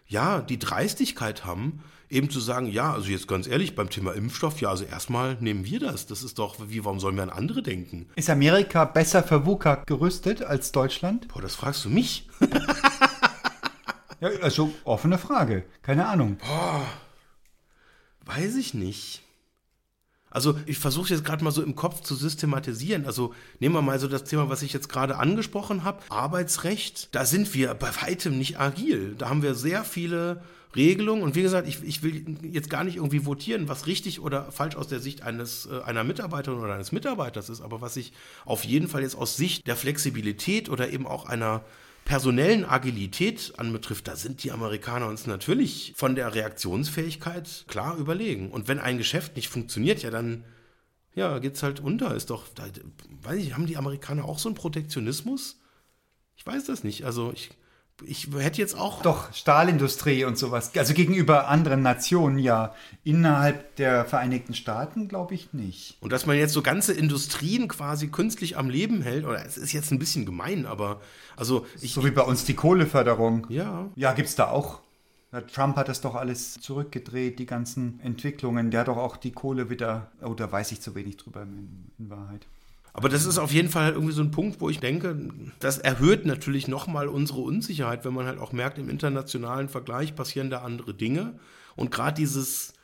[0.08, 4.60] ja, die Dreistigkeit haben, eben zu sagen, ja, also jetzt ganz ehrlich, beim Thema Impfstoff,
[4.60, 6.06] ja, also erstmal nehmen wir das.
[6.06, 8.08] Das ist doch, wie, warum sollen wir an andere denken?
[8.16, 11.28] Ist Amerika besser für VUCA gerüstet als Deutschland?
[11.28, 12.28] Boah, das fragst du mich?
[14.20, 15.64] ja, also offene Frage.
[15.82, 16.36] Keine Ahnung.
[16.38, 16.84] Boah,
[18.26, 19.22] weiß ich nicht.
[20.32, 23.04] Also ich versuche jetzt gerade mal so im Kopf zu systematisieren.
[23.04, 27.14] Also nehmen wir mal so das Thema, was ich jetzt gerade angesprochen habe, Arbeitsrecht.
[27.14, 29.16] Da sind wir bei weitem nicht agil.
[29.18, 30.42] Da haben wir sehr viele
[30.76, 31.22] Regelungen.
[31.22, 34.76] Und wie gesagt, ich, ich will jetzt gar nicht irgendwie votieren, was richtig oder falsch
[34.76, 37.60] aus der Sicht eines, äh, einer Mitarbeiterin oder eines Mitarbeiters ist.
[37.60, 38.12] Aber was ich
[38.44, 41.64] auf jeden Fall jetzt aus Sicht der Flexibilität oder eben auch einer
[42.04, 48.50] personellen Agilität anbetrifft, da sind die Amerikaner uns natürlich von der Reaktionsfähigkeit klar überlegen.
[48.50, 50.44] Und wenn ein Geschäft nicht funktioniert, ja, dann
[51.14, 52.14] ja, geht's halt unter.
[52.14, 52.64] Ist doch, da,
[53.22, 55.60] weiß ich, haben die Amerikaner auch so einen Protektionismus?
[56.36, 57.04] Ich weiß das nicht.
[57.04, 57.50] Also ich
[58.04, 59.02] ich hätte jetzt auch.
[59.02, 60.72] Doch, Stahlindustrie und sowas.
[60.76, 62.74] Also gegenüber anderen Nationen ja.
[63.04, 65.96] Innerhalb der Vereinigten Staaten glaube ich nicht.
[66.00, 69.72] Und dass man jetzt so ganze Industrien quasi künstlich am Leben hält, oder es ist
[69.72, 71.00] jetzt ein bisschen gemein, aber
[71.36, 71.66] also.
[71.80, 73.46] Ich, so wie bei uns die Kohleförderung.
[73.48, 73.88] Ja.
[73.96, 74.80] Ja, gibt es da auch.
[75.52, 78.70] Trump hat das doch alles zurückgedreht, die ganzen Entwicklungen.
[78.70, 80.10] Der hat doch auch die Kohle wieder.
[80.22, 82.46] Oh, da weiß ich zu wenig drüber in, in Wahrheit.
[82.92, 85.16] Aber das ist auf jeden Fall irgendwie so ein Punkt, wo ich denke,
[85.60, 90.50] das erhöht natürlich nochmal unsere Unsicherheit, wenn man halt auch merkt, im internationalen Vergleich passieren
[90.50, 91.38] da andere Dinge.
[91.76, 92.74] Und gerade dieses,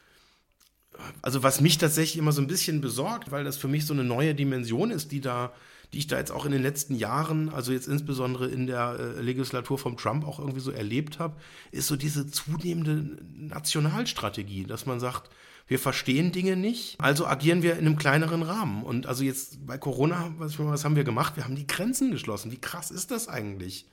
[1.22, 4.04] also was mich tatsächlich immer so ein bisschen besorgt, weil das für mich so eine
[4.04, 5.52] neue Dimension ist, die da,
[5.92, 9.20] die ich da jetzt auch in den letzten Jahren, also jetzt insbesondere in der äh,
[9.20, 11.36] Legislatur von Trump auch irgendwie so erlebt habe,
[11.72, 15.30] ist so diese zunehmende Nationalstrategie, dass man sagt,
[15.66, 18.84] wir verstehen Dinge nicht, also agieren wir in einem kleineren Rahmen.
[18.84, 21.36] Und also jetzt bei Corona, was, was haben wir gemacht?
[21.36, 22.52] Wir haben die Grenzen geschlossen.
[22.52, 23.86] Wie krass ist das eigentlich?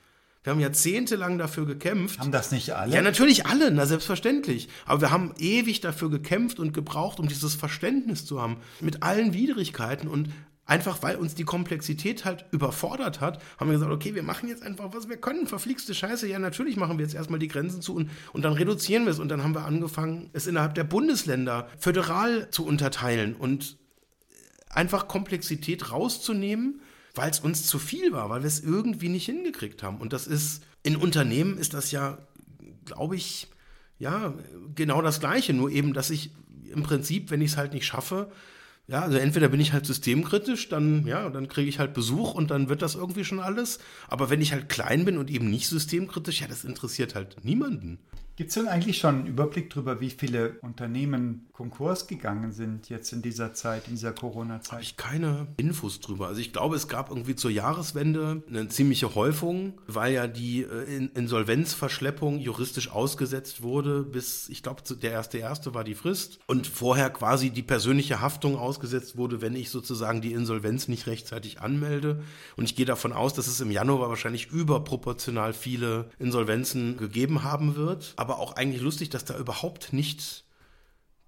[0.44, 2.20] Wir haben jahrzehntelang dafür gekämpft.
[2.20, 2.94] Haben das nicht alle?
[2.94, 4.68] Ja, natürlich alle, na selbstverständlich.
[4.84, 8.58] Aber wir haben ewig dafür gekämpft und gebraucht, um dieses Verständnis zu haben.
[8.80, 10.28] Mit allen Widrigkeiten und
[10.66, 14.62] Einfach weil uns die Komplexität halt überfordert hat, haben wir gesagt, okay, wir machen jetzt
[14.62, 15.46] einfach, was wir können.
[15.46, 16.26] Verflixte Scheiße.
[16.26, 19.18] Ja, natürlich machen wir jetzt erstmal die Grenzen zu und, und dann reduzieren wir es.
[19.18, 23.76] Und dann haben wir angefangen, es innerhalb der Bundesländer föderal zu unterteilen und
[24.70, 26.80] einfach Komplexität rauszunehmen,
[27.14, 29.98] weil es uns zu viel war, weil wir es irgendwie nicht hingekriegt haben.
[29.98, 32.18] Und das ist, in Unternehmen ist das ja,
[32.86, 33.48] glaube ich,
[33.98, 34.32] ja,
[34.74, 35.52] genau das Gleiche.
[35.52, 36.30] Nur eben, dass ich
[36.72, 38.32] im Prinzip, wenn ich es halt nicht schaffe,
[38.86, 42.50] ja, also entweder bin ich halt systemkritisch, dann, ja, dann kriege ich halt Besuch und
[42.50, 43.78] dann wird das irgendwie schon alles.
[44.08, 47.98] Aber wenn ich halt klein bin und eben nicht systemkritisch, ja, das interessiert halt niemanden.
[48.36, 53.12] Gibt es denn eigentlich schon einen Überblick darüber, wie viele Unternehmen Konkurs gegangen sind jetzt
[53.12, 54.72] in dieser Zeit, in dieser Corona-Zeit?
[54.72, 56.26] Habe ich keine Infos drüber.
[56.26, 61.08] Also ich glaube, es gab irgendwie zur Jahreswende eine ziemliche Häufung, weil ja die äh,
[61.14, 67.10] Insolvenzverschleppung juristisch ausgesetzt wurde bis, ich glaube, der erste erste war die Frist und vorher
[67.10, 72.24] quasi die persönliche Haftung ausgesetzt wurde, wenn ich sozusagen die Insolvenz nicht rechtzeitig anmelde.
[72.56, 77.76] Und ich gehe davon aus, dass es im Januar wahrscheinlich überproportional viele Insolvenzen gegeben haben
[77.76, 80.44] wird aber auch eigentlich lustig, dass da überhaupt nicht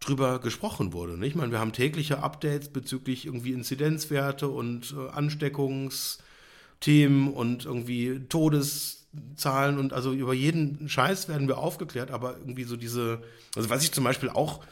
[0.00, 1.22] drüber gesprochen wurde.
[1.26, 9.78] Ich meine, wir haben tägliche Updates bezüglich irgendwie Inzidenzwerte und äh, Ansteckungsthemen und irgendwie Todeszahlen
[9.78, 13.22] und also über jeden Scheiß werden wir aufgeklärt, aber irgendwie so diese,
[13.54, 14.64] also was ich zum Beispiel auch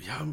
[0.00, 0.26] ja,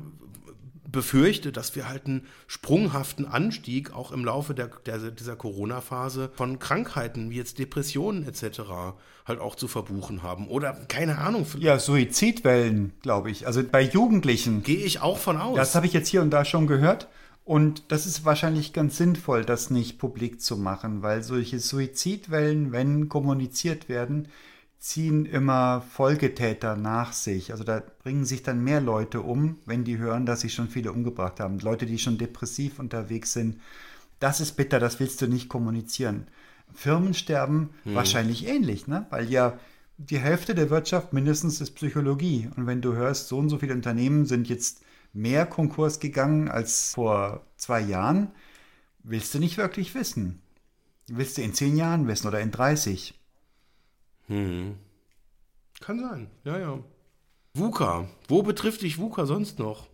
[0.93, 6.59] befürchte, dass wir halt einen sprunghaften Anstieg auch im Laufe der, der dieser Corona-Phase von
[6.59, 8.61] Krankheiten wie jetzt Depressionen etc.
[9.25, 10.47] halt auch zu verbuchen haben.
[10.47, 11.45] Oder keine Ahnung.
[11.59, 13.45] Ja, Suizidwellen, glaube ich.
[13.45, 14.63] Also bei Jugendlichen.
[14.63, 15.57] Gehe ich auch von aus.
[15.57, 17.09] Das habe ich jetzt hier und da schon gehört.
[17.43, 23.09] Und das ist wahrscheinlich ganz sinnvoll, das nicht publik zu machen, weil solche Suizidwellen, wenn
[23.09, 24.29] kommuniziert werden,
[24.83, 27.53] ziehen immer Folgetäter nach sich.
[27.53, 30.91] Also da bringen sich dann mehr Leute um, wenn die hören, dass sich schon viele
[30.91, 31.59] umgebracht haben.
[31.59, 33.61] Leute, die schon depressiv unterwegs sind.
[34.19, 36.27] Das ist bitter, das willst du nicht kommunizieren.
[36.73, 37.95] Firmen sterben hm.
[37.95, 39.05] wahrscheinlich ähnlich, ne?
[39.09, 39.57] weil ja
[39.97, 42.49] die Hälfte der Wirtschaft mindestens ist Psychologie.
[42.57, 44.81] Und wenn du hörst, so und so viele Unternehmen sind jetzt
[45.13, 48.31] mehr Konkurs gegangen als vor zwei Jahren,
[49.01, 50.41] willst du nicht wirklich wissen.
[51.07, 53.17] Willst du in zehn Jahren wissen oder in 30.
[54.27, 54.77] Hm.
[55.79, 56.79] Kann sein, ja, ja.
[57.55, 58.07] VUCA.
[58.27, 59.87] Wo betrifft dich VUCA sonst noch?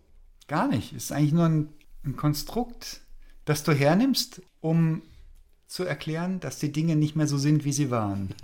[0.46, 0.92] Gar nicht.
[0.92, 1.68] Es ist eigentlich nur ein,
[2.04, 3.02] ein Konstrukt,
[3.44, 5.02] das du hernimmst, um
[5.66, 8.34] zu erklären, dass die Dinge nicht mehr so sind, wie sie waren.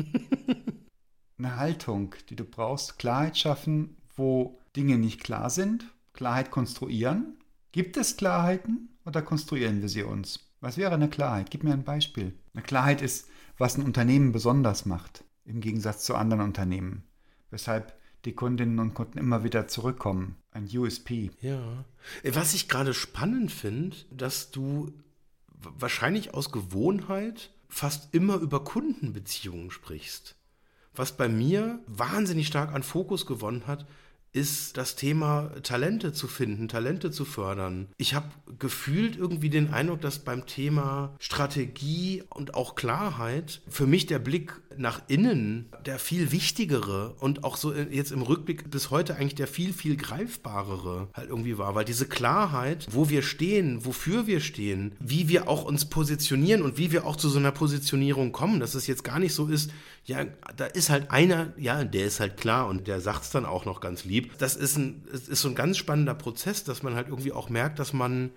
[1.38, 7.36] Eine Haltung, die du brauchst, Klarheit schaffen, wo Dinge nicht klar sind, Klarheit konstruieren.
[7.72, 10.40] Gibt es Klarheiten oder konstruieren wir sie uns?
[10.60, 11.50] Was wäre eine Klarheit?
[11.50, 12.32] Gib mir ein Beispiel.
[12.54, 13.28] Eine Klarheit ist,
[13.58, 17.04] was ein Unternehmen besonders macht im Gegensatz zu anderen Unternehmen.
[17.50, 20.36] weshalb die Kundinnen und Kunden immer wieder zurückkommen.
[20.50, 21.30] Ein USP.
[21.40, 21.84] Ja.
[22.24, 24.92] Was ich gerade spannend finde, dass du
[25.46, 30.36] wahrscheinlich aus Gewohnheit fast immer über Kundenbeziehungen sprichst.
[30.94, 33.86] Was bei mir wahnsinnig stark an Fokus gewonnen hat,
[34.36, 37.88] ist das Thema Talente zu finden, Talente zu fördern.
[37.96, 38.28] Ich habe
[38.58, 44.52] gefühlt irgendwie den Eindruck, dass beim Thema Strategie und auch Klarheit für mich der Blick
[44.78, 49.46] nach innen der viel wichtigere und auch so jetzt im Rückblick bis heute eigentlich der
[49.46, 51.74] viel, viel greifbarere halt irgendwie war.
[51.74, 56.76] Weil diese Klarheit, wo wir stehen, wofür wir stehen, wie wir auch uns positionieren und
[56.76, 59.70] wie wir auch zu so einer Positionierung kommen, dass es jetzt gar nicht so ist,
[60.04, 60.24] ja,
[60.56, 63.64] da ist halt einer, ja, der ist halt klar und der sagt es dann auch
[63.64, 64.25] noch ganz lieb.
[64.38, 67.78] Das ist, ein, ist so ein ganz spannender Prozess, dass man halt irgendwie auch merkt,
[67.78, 68.30] dass man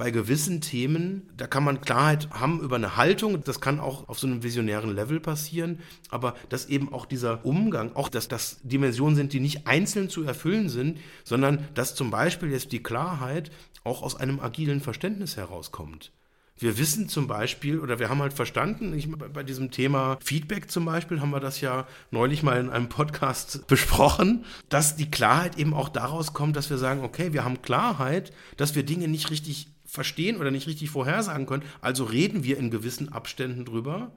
[0.00, 4.18] bei gewissen Themen, da kann man Klarheit haben über eine Haltung, das kann auch auf
[4.18, 5.78] so einem visionären Level passieren,
[6.08, 10.22] aber dass eben auch dieser Umgang, auch dass das Dimensionen sind, die nicht einzeln zu
[10.22, 13.50] erfüllen sind, sondern dass zum Beispiel jetzt die Klarheit
[13.84, 16.12] auch aus einem agilen Verständnis herauskommt.
[16.60, 20.84] Wir wissen zum Beispiel, oder wir haben halt verstanden, ich, bei diesem Thema Feedback zum
[20.84, 25.72] Beispiel, haben wir das ja neulich mal in einem Podcast besprochen, dass die Klarheit eben
[25.72, 29.68] auch daraus kommt, dass wir sagen, okay, wir haben Klarheit, dass wir Dinge nicht richtig
[29.86, 31.62] verstehen oder nicht richtig vorhersagen können.
[31.80, 34.12] Also reden wir in gewissen Abständen drüber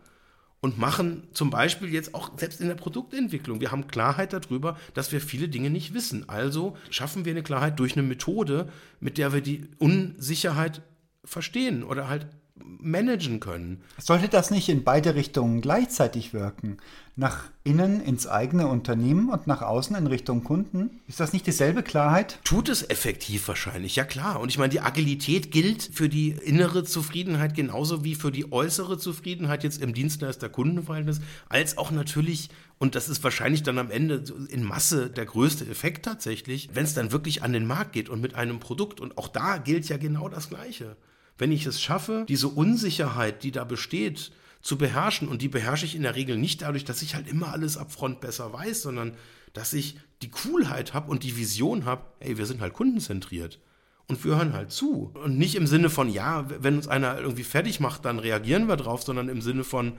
[0.60, 3.62] und machen zum Beispiel jetzt auch selbst in der Produktentwicklung.
[3.62, 6.28] Wir haben Klarheit darüber, dass wir viele Dinge nicht wissen.
[6.28, 8.68] Also schaffen wir eine Klarheit durch eine Methode,
[9.00, 10.82] mit der wir die Unsicherheit
[11.26, 13.82] verstehen oder halt managen können.
[13.98, 16.78] Sollte das nicht in beide Richtungen gleichzeitig wirken?
[17.16, 21.02] Nach innen ins eigene Unternehmen und nach außen in Richtung Kunden?
[21.08, 22.40] Ist das nicht dieselbe Klarheit?
[22.44, 24.40] Tut es effektiv wahrscheinlich, ja klar.
[24.40, 28.98] Und ich meine, die Agilität gilt für die innere Zufriedenheit genauso wie für die äußere
[28.98, 32.50] Zufriedenheit jetzt im Dienstleister-Kundenverhältnis, als auch natürlich
[32.80, 36.94] und das ist wahrscheinlich dann am Ende in Masse der größte Effekt tatsächlich, wenn es
[36.94, 39.00] dann wirklich an den Markt geht und mit einem Produkt.
[39.00, 40.98] Und auch da gilt ja genau das Gleiche
[41.38, 44.32] wenn ich es schaffe, diese Unsicherheit, die da besteht,
[44.62, 47.52] zu beherrschen, und die beherrsche ich in der Regel nicht dadurch, dass ich halt immer
[47.52, 49.16] alles upfront besser weiß, sondern
[49.52, 53.60] dass ich die Coolheit habe und die Vision habe, ey, wir sind halt kundenzentriert.
[54.08, 55.12] Und wir hören halt zu.
[55.24, 58.76] Und nicht im Sinne von, ja, wenn uns einer irgendwie fertig macht, dann reagieren wir
[58.76, 59.94] drauf, sondern im Sinne von,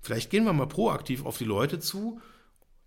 [0.00, 2.20] vielleicht gehen wir mal proaktiv auf die Leute zu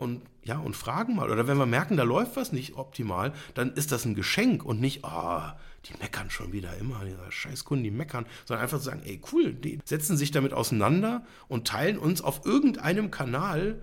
[0.02, 1.30] und ja, und fragen mal.
[1.30, 4.82] Oder wenn wir merken, da läuft was nicht optimal, dann ist das ein Geschenk und
[4.82, 8.80] nicht, ah, oh, die meckern schon wieder immer, diese scheiß Kunden, die meckern, sondern einfach
[8.80, 13.82] zu sagen, ey, cool, die setzen sich damit auseinander und teilen uns auf irgendeinem Kanal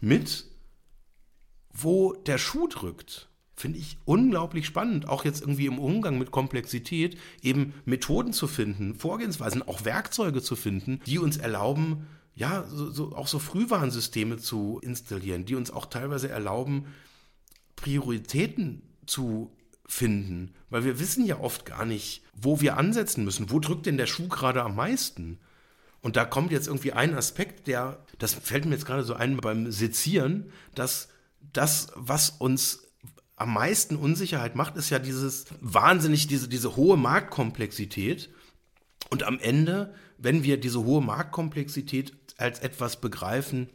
[0.00, 0.46] mit,
[1.72, 3.28] wo der Schuh drückt.
[3.56, 8.96] Finde ich unglaublich spannend, auch jetzt irgendwie im Umgang mit Komplexität, eben Methoden zu finden,
[8.96, 14.80] Vorgehensweisen, auch Werkzeuge zu finden, die uns erlauben, ja, so, so, auch so Frühwarnsysteme zu
[14.82, 16.86] installieren, die uns auch teilweise erlauben,
[17.76, 19.52] Prioritäten zu
[19.86, 23.50] finden, weil wir wissen ja oft gar nicht, wo wir ansetzen müssen.
[23.50, 25.38] Wo drückt denn der Schuh gerade am meisten?
[26.00, 29.36] Und da kommt jetzt irgendwie ein Aspekt, der, das fällt mir jetzt gerade so ein
[29.36, 31.08] beim Sezieren, dass
[31.52, 32.82] das, was uns
[33.36, 38.30] am meisten Unsicherheit macht, ist ja dieses wahnsinnig, diese, diese hohe Marktkomplexität.
[39.10, 43.70] Und am Ende, wenn wir diese hohe Marktkomplexität als etwas begreifen,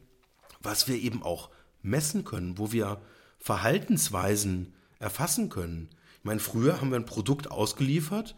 [0.62, 1.50] was wir eben auch
[1.82, 3.02] messen können, wo wir
[3.40, 5.90] Verhaltensweisen erfassen können,
[6.20, 8.36] ich meine, früher haben wir ein Produkt ausgeliefert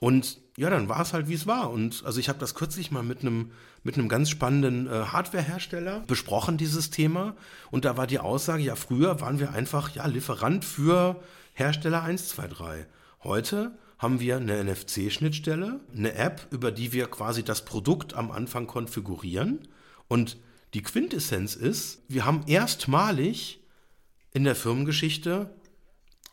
[0.00, 1.70] und ja, dann war es halt, wie es war.
[1.70, 3.52] Und also ich habe das kürzlich mal mit einem
[3.84, 7.36] mit einem ganz spannenden äh, Hardwarehersteller besprochen, dieses Thema.
[7.70, 11.22] Und da war die Aussage, ja, früher waren wir einfach ja Lieferant für
[11.54, 12.86] Hersteller 123.
[13.22, 18.66] Heute haben wir eine NFC-Schnittstelle, eine App, über die wir quasi das Produkt am Anfang
[18.66, 19.68] konfigurieren.
[20.06, 20.36] Und
[20.74, 23.60] die Quintessenz ist, wir haben erstmalig
[24.32, 25.54] in der Firmengeschichte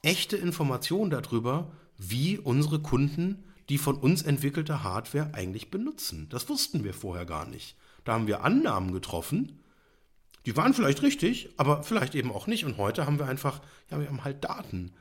[0.01, 6.27] echte Informationen darüber, wie unsere Kunden die von uns entwickelte Hardware eigentlich benutzen.
[6.29, 7.75] Das wussten wir vorher gar nicht.
[8.03, 9.59] Da haben wir Annahmen getroffen,
[10.45, 12.65] die waren vielleicht richtig, aber vielleicht eben auch nicht.
[12.65, 14.93] Und heute haben wir einfach, ja, wir haben halt Daten.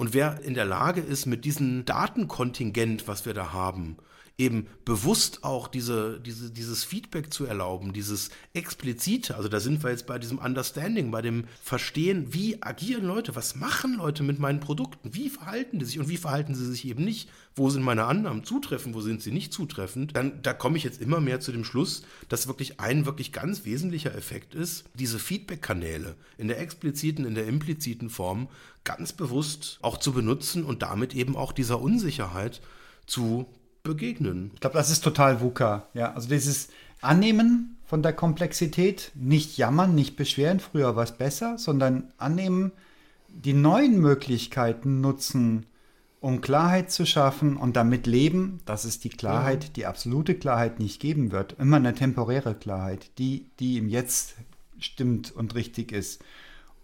[0.00, 3.98] Und wer in der Lage ist, mit diesem Datenkontingent, was wir da haben,
[4.40, 9.90] eben bewusst auch diese, diese, dieses Feedback zu erlauben, dieses explizite, also da sind wir
[9.90, 14.58] jetzt bei diesem Understanding, bei dem Verstehen, wie agieren Leute, was machen Leute mit meinen
[14.58, 18.06] Produkten, wie verhalten die sich und wie verhalten sie sich eben nicht, wo sind meine
[18.06, 21.52] Annahmen zutreffend, wo sind sie nicht zutreffend, dann da komme ich jetzt immer mehr zu
[21.52, 27.26] dem Schluss, dass wirklich ein wirklich ganz wesentlicher Effekt ist, diese Feedback-Kanäle in der expliziten,
[27.26, 28.48] in der impliziten Form
[28.84, 32.62] ganz bewusst auch zu benutzen und damit eben auch dieser Unsicherheit
[33.06, 33.46] zu
[33.82, 34.50] begegnen.
[34.54, 35.86] Ich glaube, das ist total VUCA.
[35.94, 36.68] Ja, also dieses
[37.00, 39.10] Annehmen von der Komplexität.
[39.14, 42.72] Nicht jammern, nicht beschweren, früher war es besser, sondern annehmen,
[43.28, 45.66] die neuen Möglichkeiten nutzen,
[46.20, 49.70] um Klarheit zu schaffen und damit leben, dass es die Klarheit, ja.
[49.70, 51.56] die absolute Klarheit nicht geben wird.
[51.58, 54.34] Immer eine temporäre Klarheit, die, die im Jetzt
[54.78, 56.22] stimmt und richtig ist.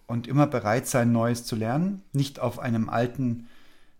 [0.06, 3.48] Und immer bereit sein, Neues zu lernen, nicht auf einem alten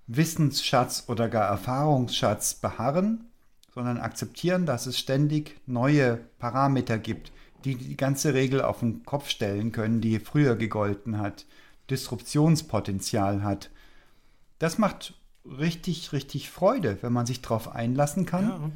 [0.06, 3.30] Wissensschatz oder gar Erfahrungsschatz beharren,
[3.74, 7.32] sondern akzeptieren, dass es ständig neue Parameter gibt,
[7.64, 11.46] die die ganze Regel auf den Kopf stellen können, die früher gegolten hat,
[11.90, 13.70] Disruptionspotenzial hat.
[14.58, 18.48] Das macht richtig, richtig Freude, wenn man sich darauf einlassen kann.
[18.48, 18.70] Ja.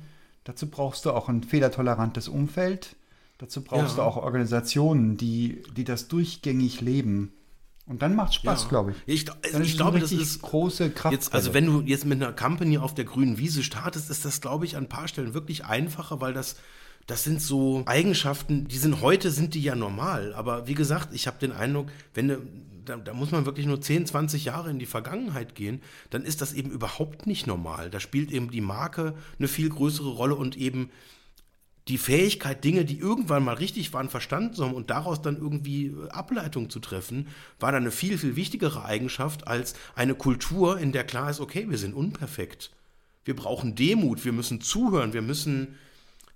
[0.45, 2.97] Dazu brauchst du auch ein fehlertolerantes Umfeld.
[3.39, 4.03] Dazu brauchst ja.
[4.03, 7.33] du auch Organisationen, die, die das durchgängig leben.
[7.91, 8.68] Und dann macht Spaß, ja.
[8.68, 9.22] glaube ich.
[9.24, 11.12] Ich, also ich glaube, das ist große Kraft.
[11.12, 14.41] Jetzt, also wenn du jetzt mit einer Company auf der grünen Wiese startest, ist das,
[14.41, 16.55] glaube ich, an ein paar Stellen wirklich einfacher, weil das
[17.09, 20.32] das sind so Eigenschaften, die sind heute sind die ja normal.
[20.34, 22.38] Aber wie gesagt, ich habe den Eindruck, wenn du,
[22.84, 26.41] da, da, muss man wirklich nur 10, 20 Jahre in die Vergangenheit gehen, dann ist
[26.41, 27.91] das eben überhaupt nicht normal.
[27.91, 30.91] Da spielt eben die Marke eine viel größere Rolle und eben
[31.91, 35.86] die Fähigkeit, Dinge, die irgendwann mal richtig waren, verstanden zu haben und daraus dann irgendwie
[35.86, 37.26] äh, Ableitung zu treffen,
[37.59, 41.66] war dann eine viel, viel wichtigere Eigenschaft als eine Kultur, in der klar ist, okay,
[41.68, 42.70] wir sind unperfekt.
[43.24, 45.76] Wir brauchen Demut, wir müssen zuhören, wir müssen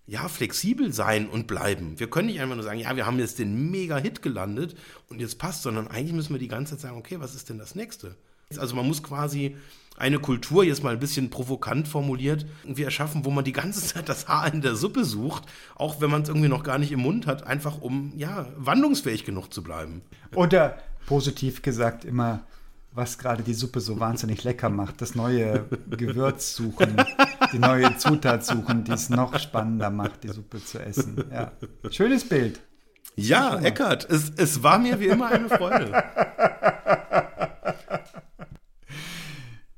[0.07, 1.98] ja, flexibel sein und bleiben.
[1.98, 4.76] Wir können nicht einfach nur sagen, ja, wir haben jetzt den Mega-Hit gelandet
[5.09, 7.59] und jetzt passt, sondern eigentlich müssen wir die ganze Zeit sagen, okay, was ist denn
[7.59, 8.14] das nächste?
[8.59, 9.57] Also man muss quasi
[9.97, 14.09] eine Kultur, jetzt mal ein bisschen provokant formuliert, irgendwie erschaffen, wo man die ganze Zeit
[14.09, 15.45] das Haar in der Suppe sucht,
[15.76, 19.24] auch wenn man es irgendwie noch gar nicht im Mund hat, einfach um, ja, wandlungsfähig
[19.24, 20.03] genug zu bleiben.
[20.34, 22.45] Oder positiv gesagt immer,
[22.92, 26.97] was gerade die Suppe so wahnsinnig lecker macht, das neue Gewürz suchen,
[27.53, 31.24] die neue Zutat suchen, die es noch spannender macht, die Suppe zu essen.
[31.32, 31.53] Ja.
[31.90, 32.61] Schönes Bild.
[33.16, 35.92] Ja, Eckart, es, es war mir wie immer eine Freude.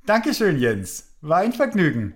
[0.07, 1.17] Dankeschön, Jens.
[1.21, 2.15] War ein Vergnügen.